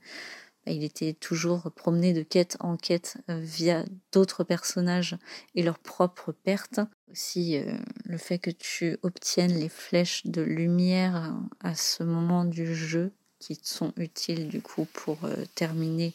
il 0.68 0.84
était 0.84 1.14
toujours 1.14 1.72
promené 1.72 2.14
de 2.14 2.22
quête 2.22 2.58
en 2.60 2.78
quête 2.78 3.18
euh, 3.30 3.40
via 3.40 3.84
d'autres 4.12 4.44
personnages 4.44 5.18
et 5.56 5.64
leurs 5.64 5.80
propres 5.80 6.32
pertes. 6.32 6.80
Aussi, 7.12 7.58
euh, 7.58 7.74
le 8.06 8.18
fait 8.18 8.38
que 8.38 8.52
tu 8.52 8.98
obtiennes 9.02 9.58
les 9.58 9.70
flèches 9.70 10.26
de 10.26 10.42
lumière 10.42 11.36
à 11.60 11.76
ce 11.76 12.04
moment 12.04 12.46
du 12.46 12.76
jeu 12.76 13.12
qui 13.40 13.60
sont 13.64 13.92
utiles 13.98 14.50
du 14.50 14.62
coup 14.62 14.86
pour 14.94 15.26
euh, 15.26 15.46
terminer 15.56 16.14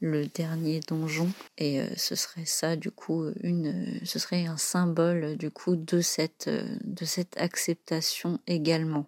le 0.00 0.26
dernier 0.26 0.80
donjon 0.80 1.30
et 1.56 1.80
ce 1.96 2.14
serait 2.14 2.44
ça 2.44 2.76
du 2.76 2.90
coup 2.90 3.24
une 3.42 4.00
ce 4.04 4.18
serait 4.18 4.44
un 4.44 4.58
symbole 4.58 5.36
du 5.38 5.50
coup 5.50 5.76
de 5.76 6.02
cette 6.02 6.50
de 6.50 7.04
cette 7.06 7.38
acceptation 7.38 8.38
également 8.46 9.06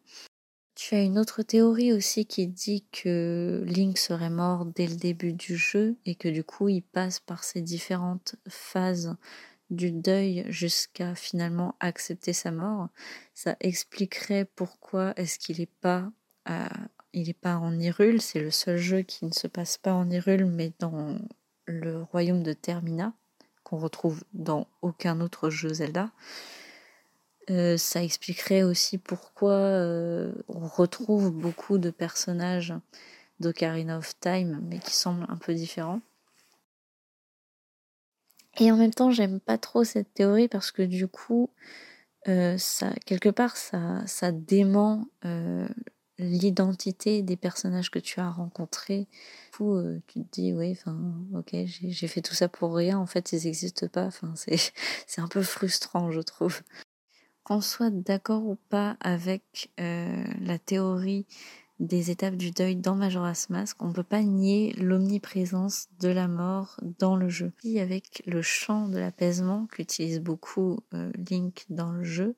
tu 0.76 0.94
as 0.94 1.02
une 1.02 1.18
autre 1.18 1.42
théorie 1.42 1.94
aussi 1.94 2.26
qui 2.26 2.46
dit 2.46 2.84
que 2.92 3.64
Link 3.66 3.96
serait 3.96 4.30
mort 4.30 4.66
dès 4.66 4.86
le 4.86 4.94
début 4.94 5.32
du 5.32 5.56
jeu 5.56 5.96
et 6.04 6.14
que 6.14 6.28
du 6.28 6.44
coup 6.44 6.68
il 6.68 6.82
passe 6.82 7.18
par 7.18 7.44
ces 7.44 7.62
différentes 7.62 8.36
phases 8.46 9.16
du 9.70 9.90
deuil 9.90 10.44
jusqu'à 10.48 11.14
finalement 11.14 11.74
accepter 11.80 12.34
sa 12.34 12.52
mort. 12.52 12.88
Ça 13.34 13.56
expliquerait 13.60 14.44
pourquoi 14.54 15.14
est-ce 15.16 15.38
qu'il 15.38 15.58
n'est 15.58 15.66
pas 15.66 16.12
est 17.14 17.32
pas 17.32 17.56
en 17.56 17.80
Hyrule, 17.80 18.20
c'est 18.20 18.40
le 18.40 18.50
seul 18.50 18.76
jeu 18.76 19.00
qui 19.00 19.24
ne 19.24 19.32
se 19.32 19.46
passe 19.46 19.78
pas 19.78 19.94
en 19.94 20.10
Hyrule 20.10 20.44
mais 20.44 20.74
dans 20.78 21.18
le 21.64 22.02
royaume 22.02 22.42
de 22.42 22.52
Termina 22.52 23.14
qu'on 23.64 23.78
retrouve 23.78 24.22
dans 24.34 24.68
aucun 24.82 25.20
autre 25.20 25.48
jeu 25.48 25.72
Zelda. 25.72 26.10
Euh, 27.48 27.76
ça 27.76 28.02
expliquerait 28.02 28.64
aussi 28.64 28.98
pourquoi 28.98 29.52
euh, 29.52 30.32
on 30.48 30.66
retrouve 30.66 31.30
beaucoup 31.30 31.78
de 31.78 31.90
personnages 31.90 32.74
d'Ocarina 33.38 33.98
of 33.98 34.18
Time, 34.18 34.60
mais 34.68 34.80
qui 34.80 34.92
semblent 34.92 35.26
un 35.28 35.36
peu 35.36 35.54
différents. 35.54 36.00
Et 38.58 38.72
en 38.72 38.76
même 38.76 38.92
temps, 38.92 39.10
j'aime 39.10 39.38
pas 39.38 39.58
trop 39.58 39.84
cette 39.84 40.12
théorie 40.14 40.48
parce 40.48 40.72
que 40.72 40.82
du 40.82 41.06
coup, 41.06 41.50
euh, 42.26 42.58
ça, 42.58 42.92
quelque 43.04 43.28
part, 43.28 43.56
ça, 43.56 44.32
dément 44.32 45.06
l'identité 46.18 47.22
des 47.22 47.36
personnages 47.36 47.90
que 47.90 47.98
tu 47.98 48.18
as 48.18 48.30
rencontrés. 48.30 49.06
Du 49.52 49.58
coup, 49.58 49.78
tu 50.06 50.24
te 50.24 50.30
dis, 50.32 50.52
oui, 50.54 50.72
enfin, 50.72 50.98
ok, 51.34 51.54
j'ai 51.66 52.08
fait 52.08 52.22
tout 52.22 52.34
ça 52.34 52.48
pour 52.48 52.74
rien. 52.74 52.98
En 52.98 53.06
fait, 53.06 53.32
ils 53.32 53.44
n'existent 53.44 53.88
pas. 53.88 54.06
Enfin, 54.06 54.32
c'est 55.06 55.20
un 55.20 55.28
peu 55.28 55.42
frustrant, 55.42 56.10
je 56.10 56.22
trouve 56.22 56.62
qu'on 57.46 57.60
soit 57.60 57.90
d'accord 57.90 58.44
ou 58.44 58.56
pas 58.70 58.96
avec 59.00 59.70
euh, 59.78 60.24
la 60.40 60.58
théorie 60.58 61.26
des 61.78 62.10
étapes 62.10 62.34
du 62.34 62.50
deuil 62.50 62.74
dans 62.74 62.96
Majora's 62.96 63.50
Mask, 63.50 63.80
on 63.80 63.88
ne 63.88 63.92
peut 63.92 64.02
pas 64.02 64.22
nier 64.22 64.72
l'omniprésence 64.78 65.86
de 66.00 66.08
la 66.08 66.26
mort 66.26 66.80
dans 66.98 67.14
le 67.14 67.28
jeu. 67.28 67.52
Et 67.62 67.80
avec 67.80 68.24
le 68.26 68.42
chant 68.42 68.88
de 68.88 68.98
l'apaisement 68.98 69.66
qu'utilise 69.66 70.20
beaucoup 70.20 70.80
euh, 70.92 71.12
Link 71.30 71.66
dans 71.68 71.92
le 71.92 72.02
jeu, 72.02 72.34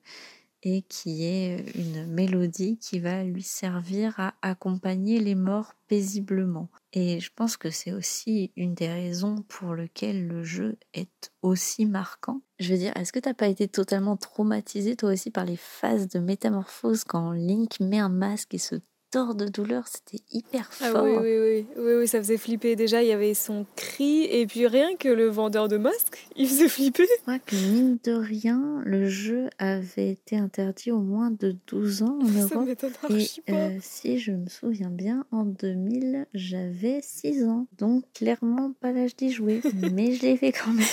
et 0.63 0.83
qui 0.83 1.25
est 1.25 1.63
une 1.75 2.05
mélodie 2.07 2.77
qui 2.77 2.99
va 2.99 3.23
lui 3.23 3.43
servir 3.43 4.19
à 4.19 4.33
accompagner 4.41 5.19
les 5.19 5.35
morts 5.35 5.73
paisiblement. 5.87 6.69
Et 6.93 7.19
je 7.19 7.29
pense 7.35 7.57
que 7.57 7.69
c'est 7.69 7.93
aussi 7.93 8.51
une 8.55 8.73
des 8.73 8.87
raisons 8.87 9.43
pour 9.47 9.75
lesquelles 9.75 10.27
le 10.27 10.43
jeu 10.43 10.77
est 10.93 11.31
aussi 11.41 11.85
marquant. 11.85 12.41
Je 12.59 12.73
veux 12.73 12.79
dire, 12.79 12.95
est-ce 12.95 13.13
que 13.13 13.19
t'as 13.19 13.33
pas 13.33 13.47
été 13.47 13.67
totalement 13.67 14.17
traumatisé 14.17 14.95
toi 14.95 15.11
aussi 15.11 15.31
par 15.31 15.45
les 15.45 15.57
phases 15.57 16.07
de 16.07 16.19
métamorphose 16.19 17.03
quand 17.03 17.31
Link 17.31 17.79
met 17.79 17.99
un 17.99 18.09
masque 18.09 18.53
et 18.53 18.59
se 18.59 18.75
tort 19.11 19.35
de 19.35 19.47
douleur, 19.47 19.87
c'était 19.87 20.23
hyper 20.31 20.71
fort. 20.71 20.89
Ah 20.95 21.03
oui, 21.03 21.11
oui, 21.19 21.37
oui, 21.39 21.65
oui, 21.77 21.93
oui, 21.99 22.07
ça 22.07 22.19
faisait 22.19 22.37
flipper. 22.37 22.75
Déjà, 22.75 23.01
il 23.01 23.09
y 23.09 23.11
avait 23.11 23.33
son 23.33 23.65
cri, 23.75 24.23
et 24.25 24.45
puis 24.45 24.67
rien 24.67 24.95
que 24.97 25.09
le 25.09 25.27
vendeur 25.27 25.67
de 25.67 25.77
masques, 25.77 26.27
il 26.35 26.47
faisait 26.47 26.69
flipper. 26.69 27.07
Moi, 27.27 27.39
que 27.39 27.55
mine 27.55 27.97
de 28.03 28.11
rien, 28.11 28.81
le 28.85 29.07
jeu 29.09 29.49
avait 29.57 30.11
été 30.11 30.37
interdit 30.37 30.91
au 30.91 30.99
moins 30.99 31.31
de 31.31 31.55
12 31.67 32.03
ans 32.03 32.19
en 32.21 32.27
Europe. 32.27 32.69
Et 33.09 33.53
euh, 33.53 33.77
si 33.81 34.19
je 34.19 34.31
me 34.31 34.47
souviens 34.47 34.89
bien, 34.89 35.25
en 35.31 35.43
2000, 35.43 36.27
j'avais 36.33 36.99
6 37.01 37.45
ans. 37.45 37.67
Donc, 37.77 38.03
clairement, 38.13 38.73
pas 38.79 38.91
l'âge 38.91 39.15
d'y 39.15 39.31
jouer, 39.31 39.61
mais 39.93 40.13
je 40.13 40.21
l'ai 40.21 40.37
fait 40.37 40.51
quand 40.51 40.71
même. 40.71 40.85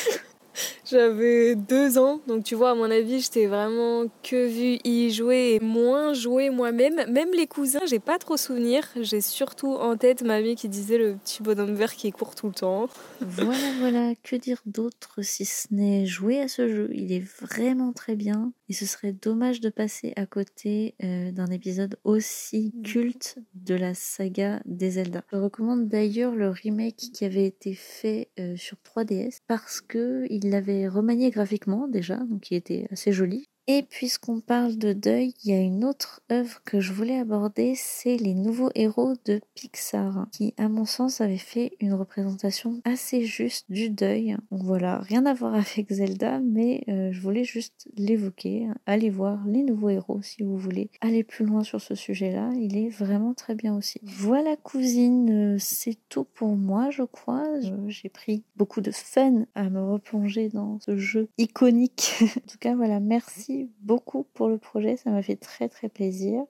J'avais 0.90 1.54
deux 1.54 1.98
ans, 1.98 2.20
donc 2.26 2.44
tu 2.44 2.54
vois, 2.54 2.70
à 2.70 2.74
mon 2.74 2.90
avis, 2.90 3.20
j'étais 3.20 3.46
vraiment 3.46 4.06
que 4.22 4.46
vu 4.46 4.78
y 4.84 5.10
jouer 5.10 5.54
et 5.54 5.60
moins 5.60 6.12
jouer 6.12 6.50
moi-même. 6.50 7.04
Même 7.10 7.32
les 7.34 7.46
cousins, 7.46 7.80
j'ai 7.86 7.98
pas 7.98 8.18
trop 8.18 8.36
souvenir. 8.36 8.84
J'ai 9.00 9.20
surtout 9.20 9.74
en 9.74 9.96
tête 9.96 10.22
mamie 10.22 10.56
qui 10.56 10.68
disait 10.68 10.98
le 10.98 11.14
petit 11.16 11.42
bonhomme 11.42 11.74
vert 11.74 11.94
qui 11.94 12.10
court 12.12 12.34
tout 12.34 12.48
le 12.48 12.54
temps. 12.54 12.88
Voilà, 13.20 13.72
voilà, 13.80 14.12
que 14.22 14.36
dire 14.36 14.60
d'autre 14.66 15.22
si 15.22 15.44
ce 15.44 15.68
n'est 15.70 16.06
jouer 16.06 16.40
à 16.40 16.48
ce 16.48 16.68
jeu? 16.68 16.90
Il 16.92 17.12
est 17.12 17.24
vraiment 17.40 17.92
très 17.92 18.16
bien 18.16 18.52
et 18.68 18.72
ce 18.72 18.86
serait 18.86 19.12
dommage 19.12 19.60
de 19.60 19.68
passer 19.68 20.12
à 20.16 20.26
côté 20.26 20.94
euh, 21.02 21.30
d'un 21.32 21.46
épisode 21.46 21.98
aussi 22.04 22.74
culte 22.84 23.38
de 23.54 23.74
la 23.74 23.94
saga 23.94 24.60
des 24.64 24.92
Zelda. 24.92 25.22
Je 25.32 25.36
recommande 25.36 25.88
d'ailleurs 25.88 26.34
le 26.34 26.50
remake 26.50 26.96
qui 26.96 27.24
avait 27.24 27.46
été 27.46 27.74
fait 27.74 28.30
euh, 28.38 28.56
sur 28.56 28.78
3DS 28.78 29.40
parce 29.46 29.80
que 29.80 30.24
il 30.30 30.50
l'avait 30.50 30.88
remanié 30.88 31.30
graphiquement 31.30 31.88
déjà, 31.88 32.16
donc 32.16 32.50
il 32.50 32.56
était 32.56 32.86
assez 32.90 33.12
joli. 33.12 33.48
Et 33.68 33.82
puisqu'on 33.82 34.38
parle 34.38 34.78
de 34.78 34.92
deuil, 34.92 35.34
il 35.42 35.50
y 35.50 35.52
a 35.52 35.60
une 35.60 35.84
autre 35.84 36.20
œuvre 36.30 36.62
que 36.64 36.78
je 36.78 36.92
voulais 36.92 37.18
aborder, 37.18 37.74
c'est 37.74 38.16
les 38.16 38.34
nouveaux 38.34 38.70
héros 38.76 39.14
de 39.24 39.40
Pixar, 39.56 40.28
qui 40.30 40.54
à 40.56 40.68
mon 40.68 40.84
sens 40.84 41.20
avaient 41.20 41.36
fait 41.36 41.72
une 41.80 41.92
représentation 41.92 42.80
assez 42.84 43.24
juste 43.24 43.66
du 43.68 43.90
deuil. 43.90 44.36
Donc 44.52 44.62
voilà, 44.62 44.98
rien 44.98 45.26
à 45.26 45.34
voir 45.34 45.54
avec 45.54 45.92
Zelda, 45.92 46.38
mais 46.38 46.84
euh, 46.88 47.10
je 47.10 47.20
voulais 47.20 47.42
juste 47.42 47.88
l'évoquer. 47.96 48.68
Allez 48.86 49.10
voir 49.10 49.44
les 49.46 49.64
nouveaux 49.64 49.90
héros 49.90 50.20
si 50.22 50.44
vous 50.44 50.56
voulez 50.56 50.88
aller 51.00 51.24
plus 51.24 51.44
loin 51.44 51.64
sur 51.64 51.80
ce 51.80 51.96
sujet-là, 51.96 52.52
il 52.56 52.76
est 52.76 52.88
vraiment 52.88 53.34
très 53.34 53.56
bien 53.56 53.74
aussi. 53.74 53.98
Voilà 54.04 54.54
cousine, 54.56 55.54
euh, 55.54 55.56
c'est 55.58 55.98
tout 56.08 56.24
pour 56.34 56.54
moi 56.54 56.90
je 56.90 57.02
crois. 57.02 57.44
Euh, 57.64 57.88
J'ai 57.88 58.10
pris 58.10 58.44
beaucoup 58.54 58.80
de 58.80 58.92
fun 58.92 59.44
à 59.56 59.68
me 59.70 59.82
replonger 59.82 60.50
dans 60.50 60.78
ce 60.78 60.96
jeu 60.96 61.28
iconique. 61.36 62.14
en 62.22 62.48
tout 62.48 62.58
cas 62.60 62.76
voilà, 62.76 63.00
merci 63.00 63.55
beaucoup 63.80 64.26
pour 64.34 64.48
le 64.48 64.58
projet, 64.58 64.96
ça 64.96 65.10
m'a 65.10 65.22
fait 65.22 65.36
très 65.36 65.68
très 65.68 65.88
plaisir. 65.88 66.42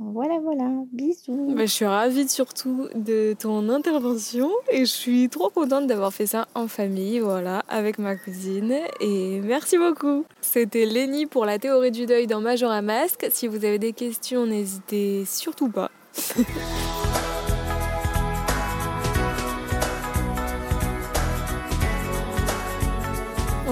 Voilà, 0.00 0.38
voilà, 0.42 0.70
bisous. 0.92 1.54
Bah, 1.54 1.66
je 1.66 1.70
suis 1.70 1.84
ravie 1.84 2.28
surtout 2.28 2.88
de 2.94 3.34
ton 3.38 3.68
intervention 3.68 4.50
et 4.70 4.80
je 4.80 4.90
suis 4.90 5.28
trop 5.28 5.50
contente 5.50 5.86
d'avoir 5.86 6.12
fait 6.12 6.26
ça 6.26 6.46
en 6.54 6.68
famille, 6.68 7.18
voilà, 7.18 7.62
avec 7.68 7.98
ma 7.98 8.16
cousine. 8.16 8.74
Et 9.00 9.40
merci 9.40 9.76
beaucoup. 9.78 10.24
C'était 10.40 10.86
Lenny 10.86 11.26
pour 11.26 11.44
la 11.44 11.58
théorie 11.58 11.90
du 11.90 12.06
deuil 12.06 12.26
dans 12.26 12.40
Majora 12.40 12.82
Masque. 12.82 13.26
Si 13.30 13.46
vous 13.48 13.64
avez 13.64 13.78
des 13.78 13.92
questions, 13.92 14.46
n'hésitez 14.46 15.24
surtout 15.24 15.68
pas. 15.68 15.90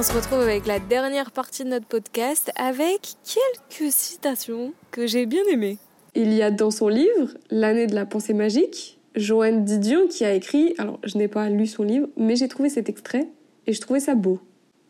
On 0.03 0.05
se 0.05 0.15
retrouve 0.15 0.41
avec 0.41 0.67
la 0.67 0.81
dernière 0.81 1.31
partie 1.31 1.63
de 1.63 1.69
notre 1.69 1.87
podcast 1.87 2.51
avec 2.57 3.15
quelques 3.23 3.93
citations 3.93 4.73
que 4.91 5.07
j'ai 5.07 5.27
bien 5.27 5.45
aimées. 5.45 5.79
Il 6.17 6.33
y 6.33 6.43
a 6.43 6.51
dans 6.51 6.73
son 6.73 6.89
livre, 6.89 7.29
L'année 7.51 7.87
de 7.87 7.95
la 7.95 8.05
pensée 8.05 8.35
magique, 8.35 8.99
Joanne 9.15 9.65
Didion 9.65 10.09
qui 10.09 10.25
a 10.25 10.35
écrit, 10.35 10.75
alors 10.79 10.99
je 11.05 11.17
n'ai 11.19 11.29
pas 11.29 11.49
lu 11.49 11.69
son 11.69 11.85
livre, 11.85 12.09
mais 12.17 12.35
j'ai 12.35 12.49
trouvé 12.49 12.69
cet 12.69 12.89
extrait 12.89 13.29
et 13.69 13.73
je 13.73 13.81
trouvais 13.81 14.01
ça 14.01 14.17
beau. 14.17 14.41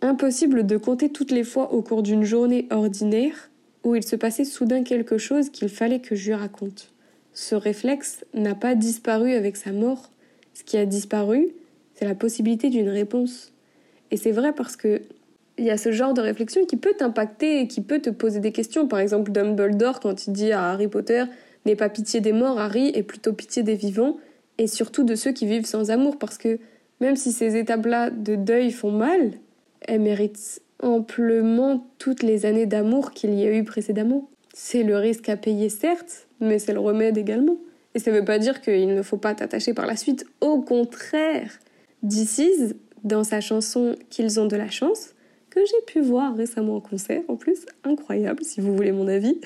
Impossible 0.01 0.65
de 0.65 0.79
compter 0.79 1.11
toutes 1.11 1.31
les 1.31 1.45
fois 1.45 1.75
au 1.75 1.83
cours 1.83 2.03
d'une 2.03 2.25
journée 2.25 2.67
ordinaire 2.71 3.51
où 3.85 3.95
il 3.95 4.05
se 4.05 4.17
passait 4.17 4.47
soudain 4.47 4.83
quelque 4.83 5.19
chose 5.19 5.51
qu'il 5.51 5.69
fallait 5.69 6.01
que 6.01 6.17
je 6.17 6.29
lui 6.29 6.35
raconte. 6.35 6.91
Ce 7.35 7.55
réflexe 7.55 8.25
n'a 8.33 8.55
pas 8.55 8.75
disparu 8.75 9.35
avec 9.35 9.59
sa 9.59 9.73
mort. 9.73 10.09
Ce 10.55 10.65
qui 10.65 10.79
a 10.79 10.87
disparu, 10.87 11.49
c'est 11.97 12.07
la 12.07 12.15
possibilité 12.15 12.71
d'une 12.71 12.89
réponse. 12.89 13.52
Et 14.13 14.17
c'est 14.17 14.31
vrai 14.31 14.53
parce 14.53 14.77
que 14.77 15.03
il 15.59 15.65
y 15.65 15.71
a 15.71 15.77
ce 15.77 15.91
genre 15.93 16.15
de 16.15 16.23
réflexion 16.23 16.65
qui 16.65 16.77
peut 16.77 16.95
t'impacter 16.97 17.61
et 17.61 17.69
qui 17.69 17.83
peut 17.83 18.01
te 18.01 18.11
poser 18.11 18.41
des 18.41 18.53
questions. 18.53 18.87
Par 18.87 19.01
exemple, 19.01 19.33
Dumbledore, 19.33 20.01
quand 20.01 20.27
il 20.27 20.33
dit 20.33 20.53
à 20.53 20.71
Harry 20.71 20.89
Potter 20.89 21.25
N'aie 21.65 21.77
pas 21.77 21.89
pitié 21.89 22.21
des 22.21 22.33
morts, 22.33 22.59
Harry, 22.59 22.91
et 22.95 23.03
plutôt 23.03 23.33
pitié 23.33 23.63
des 23.63 23.75
vivants, 23.75 24.17
et 24.59 24.67
surtout 24.67 25.05
de 25.05 25.15
ceux 25.15 25.31
qui 25.31 25.47
vivent 25.47 25.67
sans 25.67 25.91
amour, 25.91 26.19
parce 26.19 26.37
que 26.37 26.59
même 27.01 27.15
si 27.15 27.31
ces 27.31 27.57
étapes-là 27.57 28.11
de 28.11 28.35
deuil 28.35 28.73
font 28.73 28.91
mal, 28.91 29.33
elles 29.83 30.01
méritent 30.01 30.61
amplement 30.83 31.87
toutes 31.99 32.23
les 32.23 32.47
années 32.47 32.67
d'amour 32.67 33.13
qu'il 33.13 33.35
y 33.35 33.47
a 33.47 33.57
eu 33.57 33.63
précédemment. 33.63 34.29
C'est 34.53 34.83
le 34.83 34.97
risque 34.97 35.29
à 35.29 35.37
payer, 35.37 35.69
certes, 35.69 36.27
mais 36.41 36.59
c'est 36.59 36.73
le 36.73 36.81
remède 36.81 37.17
également. 37.17 37.59
Et 37.95 38.01
ça 38.01 38.11
ne 38.11 38.19
veut 38.19 38.25
pas 38.25 38.39
dire 38.39 38.61
qu'il 38.61 38.95
ne 38.95 39.03
faut 39.03 39.19
pas 39.19 39.35
t'attacher 39.35 39.75
par 39.75 39.87
la 39.87 39.97
suite. 39.97 40.27
Au 40.41 40.61
contraire, 40.61 41.61
DC's, 42.03 42.75
dans 43.05 43.25
sa 43.25 43.41
chanson 43.41 43.97
Qu'ils 44.11 44.41
ont 44.41 44.47
de 44.47 44.57
la 44.57 44.69
chance, 44.69 45.15
que 45.51 45.61
j'ai 45.61 45.93
pu 45.93 46.01
voir 46.01 46.35
récemment 46.35 46.77
en 46.77 46.81
concert, 46.81 47.23
en 47.29 47.37
plus, 47.37 47.67
incroyable 47.85 48.43
si 48.43 48.61
vous 48.61 48.75
voulez 48.75 48.93
mon 48.93 49.09
avis. 49.09 49.39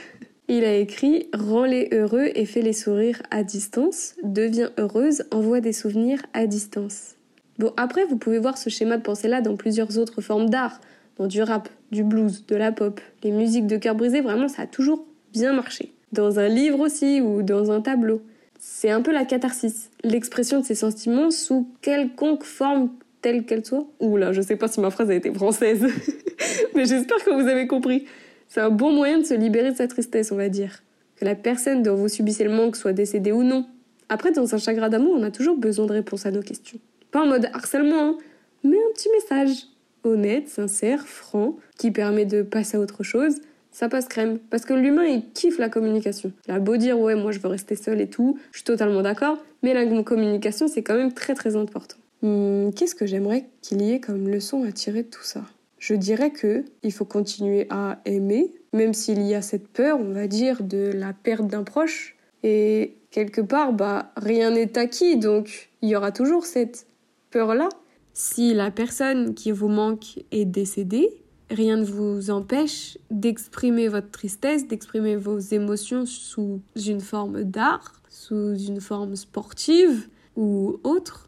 Il 0.49 0.65
a 0.65 0.75
écrit 0.77 1.29
Rends-les 1.35 1.89
heureux 1.93 2.31
et 2.35 2.47
fais-les 2.47 2.73
sourire 2.73 3.21
à 3.31 3.43
distance, 3.43 4.15
deviens 4.23 4.71
heureuse, 4.79 5.25
envoie 5.33 5.61
des 5.61 5.73
souvenirs 5.73 6.23
à 6.33 6.47
distance. 6.47 7.17
Bon, 7.59 7.73
après, 7.77 8.05
vous 8.05 8.17
pouvez 8.17 8.39
voir 8.39 8.57
ce 8.59 8.71
schéma 8.71 8.99
de 8.99 9.03
pensée-là 9.03 9.41
dans 9.41 9.57
plusieurs 9.57 9.99
autres 9.99 10.21
formes 10.21 10.49
d'art, 10.49 10.81
dans 11.17 11.27
du 11.27 11.43
rap, 11.43 11.69
du 11.91 12.05
blues, 12.05 12.45
de 12.47 12.55
la 12.55 12.71
pop, 12.71 13.01
les 13.25 13.31
musiques 13.31 13.67
de 13.67 13.77
cœur 13.77 13.95
brisé, 13.95 14.21
vraiment, 14.21 14.49
ça 14.49 14.63
a 14.63 14.67
toujours 14.67 15.05
bien 15.33 15.53
marché. 15.53 15.93
Dans 16.13 16.39
un 16.39 16.49
livre 16.49 16.81
aussi 16.81 17.21
ou 17.21 17.43
dans 17.43 17.71
un 17.71 17.81
tableau. 17.81 18.23
C'est 18.59 18.91
un 18.91 19.03
peu 19.03 19.13
la 19.13 19.25
catharsis, 19.25 19.91
l'expression 20.05 20.61
de 20.61 20.65
ses 20.65 20.75
sentiments 20.75 21.31
sous 21.31 21.69
quelconque 21.83 22.45
forme 22.45 22.91
telle 23.23 23.45
qu'elle 23.45 23.65
soit. 23.65 23.87
Oula, 24.01 24.33
je 24.33 24.41
sais 24.41 24.57
pas 24.57 24.69
si 24.69 24.81
ma 24.81 24.91
phrase 24.91 25.11
a 25.11 25.15
été 25.15 25.33
française, 25.33 25.87
mais 26.75 26.85
j'espère 26.85 27.19
que 27.25 27.31
vous 27.31 27.49
avez 27.49 27.67
compris. 27.67 28.07
C'est 28.49 28.61
un 28.61 28.71
bon 28.71 28.93
moyen 28.93 29.19
de 29.19 29.25
se 29.25 29.35
libérer 29.35 29.73
de 29.73 29.77
sa 29.77 29.89
tristesse, 29.89 30.33
on 30.33 30.37
va 30.37 30.49
dire. 30.49 30.83
Que 31.17 31.25
la 31.25 31.35
personne 31.35 31.83
dont 31.83 31.95
vous 31.95 32.09
subissez 32.09 32.45
le 32.45 32.51
manque 32.51 32.77
soit 32.77 32.93
décédée 32.93 33.33
ou 33.33 33.43
non. 33.43 33.67
Après, 34.09 34.31
dans 34.31 34.55
un 34.55 34.59
chagrin 34.59 34.89
d'amour, 34.89 35.15
on 35.19 35.23
a 35.23 35.31
toujours 35.31 35.57
besoin 35.57 35.87
de 35.87 35.93
réponses 35.93 36.27
à 36.27 36.31
nos 36.31 36.43
questions. 36.43 36.79
Pas 37.11 37.23
en 37.23 37.27
mode 37.27 37.49
harcèlement, 37.53 38.11
hein, 38.11 38.19
mais 38.63 38.77
un 38.77 38.93
petit 38.95 39.09
message. 39.11 39.67
Honnête, 40.05 40.49
sincère, 40.49 41.07
franc, 41.07 41.57
qui 41.79 41.91
permet 41.91 42.27
de 42.27 42.43
passer 42.43 42.77
à 42.77 42.81
autre 42.81 43.03
chose. 43.03 43.37
Ça 43.73 43.89
passe 43.89 44.07
crème. 44.07 44.39
Parce 44.51 44.65
que 44.65 44.73
l'humain, 44.73 45.05
il 45.05 45.33
kiffe 45.33 45.59
la 45.59 45.69
communication. 45.69 46.33
Il 46.47 46.55
a 46.55 46.61
beau 46.61 46.77
dire, 46.77 46.99
ouais, 46.99 47.17
moi 47.17 47.33
je 47.33 47.41
veux 47.41 47.49
rester 47.49 47.75
seul 47.75 48.01
et 48.01 48.09
tout, 48.09 48.39
je 48.53 48.59
suis 48.59 48.65
totalement 48.65 49.03
d'accord, 49.03 49.39
mais 49.63 49.75
la 49.75 50.03
communication, 50.03 50.69
c'est 50.69 50.83
quand 50.83 50.95
même 50.95 51.13
très 51.13 51.35
très 51.35 51.57
important. 51.57 51.97
Hmm, 52.23 52.71
Qu'est-ce 52.71 52.95
que 52.95 53.07
j'aimerais 53.07 53.49
qu'il 53.63 53.83
y 53.83 53.93
ait 53.93 54.01
comme 54.01 54.29
leçon 54.29 54.65
à 54.65 54.73
tirer 54.73 55.03
de 55.03 55.09
tout 55.09 55.23
ça? 55.23 55.45
Je 55.79 55.95
dirais 55.95 56.31
que 56.31 56.65
il 56.83 56.93
faut 56.93 57.05
continuer 57.05 57.67
à 57.71 58.01
aimer, 58.05 58.53
même 58.73 58.95
s'il 58.95 59.23
y 59.23 59.35
a 59.35 59.43
cette 59.43 59.69
peur, 59.69 59.99
on 60.01 60.13
va 60.13 60.27
dire, 60.27 60.63
de 60.63 60.91
la 60.95 61.13
perte 61.13 61.47
d'un 61.47 61.63
proche. 61.63 62.17
Et 62.43 62.97
quelque 63.11 63.41
part, 63.41 63.73
bah, 63.73 64.13
rien 64.17 64.51
n'est 64.51 64.79
acquis, 64.79 65.17
donc 65.17 65.71
il 65.83 65.91
y 65.91 65.97
aura 65.97 66.13
toujours 66.13 66.47
cette 66.47 66.87
peur-là. 67.31 67.69
Si 68.15 68.55
la 68.55 68.71
personne 68.71 69.35
qui 69.35 69.51
vous 69.53 69.69
manque 69.69 70.25
est 70.31 70.47
décédée, 70.47 71.11
rien 71.51 71.77
ne 71.77 71.85
vous 71.85 72.31
empêche 72.31 72.97
d'exprimer 73.11 73.89
votre 73.89 74.11
tristesse, 74.11 74.67
d'exprimer 74.67 75.17
vos 75.17 75.39
émotions 75.39 76.07
sous 76.07 76.61
une 76.75 77.01
forme 77.01 77.45
d'art, 77.45 78.01
sous 78.09 78.57
une 78.57 78.81
forme 78.81 79.17
sportive 79.17 80.09
ou 80.37 80.81
autre. 80.83 81.26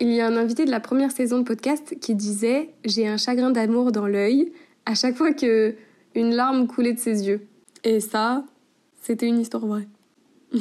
Il 0.00 0.10
y 0.10 0.20
a 0.20 0.26
un 0.26 0.36
invité 0.36 0.64
de 0.64 0.70
la 0.70 0.80
première 0.80 1.12
saison 1.12 1.38
de 1.38 1.44
podcast 1.44 1.98
qui 2.00 2.14
disait 2.14 2.70
J'ai 2.84 3.06
un 3.06 3.16
chagrin 3.16 3.50
d'amour 3.50 3.92
dans 3.92 4.06
l'œil 4.06 4.52
à 4.86 4.94
chaque 4.94 5.16
fois 5.16 5.32
que 5.32 5.74
une 6.14 6.34
larme 6.34 6.66
coulait 6.66 6.92
de 6.92 6.98
ses 6.98 7.26
yeux. 7.26 7.46
Et 7.84 8.00
ça, 8.00 8.44
c'était 9.02 9.26
une 9.26 9.40
histoire 9.40 9.66
vraie. 9.66 9.88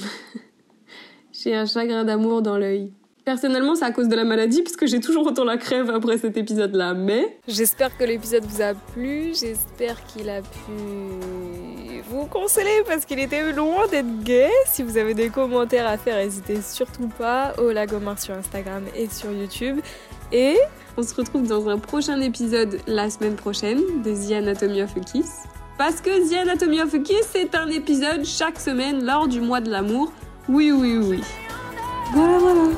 j'ai 1.31 1.55
un 1.55 1.65
chagrin 1.65 2.03
d'amour 2.03 2.41
dans 2.41 2.57
l'œil. 2.57 2.91
Personnellement, 3.25 3.75
c'est 3.75 3.85
à 3.85 3.91
cause 3.91 4.09
de 4.09 4.15
la 4.15 4.25
maladie, 4.25 4.61
puisque 4.63 4.85
j'ai 4.85 4.99
toujours 4.99 5.25
autant 5.25 5.45
la 5.45 5.57
crève 5.57 5.89
après 5.89 6.17
cet 6.17 6.35
épisode-là, 6.35 6.93
mais... 6.93 7.37
J'espère 7.47 7.97
que 7.97 8.03
l'épisode 8.03 8.43
vous 8.43 8.61
a 8.61 8.73
plu, 8.73 9.33
j'espère 9.33 10.03
qu'il 10.07 10.29
a 10.29 10.41
pu 10.41 12.01
vous 12.09 12.25
consoler 12.25 12.83
parce 12.85 13.05
qu'il 13.05 13.19
était 13.19 13.53
loin 13.53 13.87
d'être 13.87 14.23
gay. 14.23 14.49
Si 14.65 14.83
vous 14.83 14.97
avez 14.97 15.13
des 15.13 15.29
commentaires 15.29 15.87
à 15.87 15.97
faire, 15.97 16.17
n'hésitez 16.17 16.61
surtout 16.61 17.07
pas 17.07 17.53
au 17.57 17.71
Lagomar 17.71 18.19
sur 18.19 18.35
Instagram 18.35 18.83
et 18.93 19.07
sur 19.07 19.31
YouTube. 19.31 19.79
Et 20.33 20.57
on 20.97 21.03
se 21.03 21.15
retrouve 21.15 21.47
dans 21.47 21.69
un 21.69 21.77
prochain 21.77 22.19
épisode 22.19 22.79
la 22.87 23.09
semaine 23.09 23.35
prochaine 23.35 23.79
de 24.03 24.13
The 24.13 24.33
Anatomy 24.33 24.83
of 24.83 24.97
a 24.97 24.99
Kiss. 24.99 25.43
Parce 25.77 26.01
que 26.01 26.29
The 26.29 26.41
Anatomy 26.41 26.81
of 26.81 26.93
a 26.93 26.99
Kiss, 26.99 27.29
c'est 27.31 27.55
un 27.55 27.67
épisode 27.67 28.25
chaque 28.25 28.59
semaine 28.59 29.05
lors 29.05 29.29
du 29.29 29.39
mois 29.39 29.61
de 29.61 29.71
l'amour. 29.71 30.11
Oui, 30.49 30.73
oui, 30.73 30.97
oui. 30.97 31.21
Voilà, 32.13 32.37
voilà. 32.37 32.69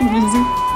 Bisous. 0.00 0.71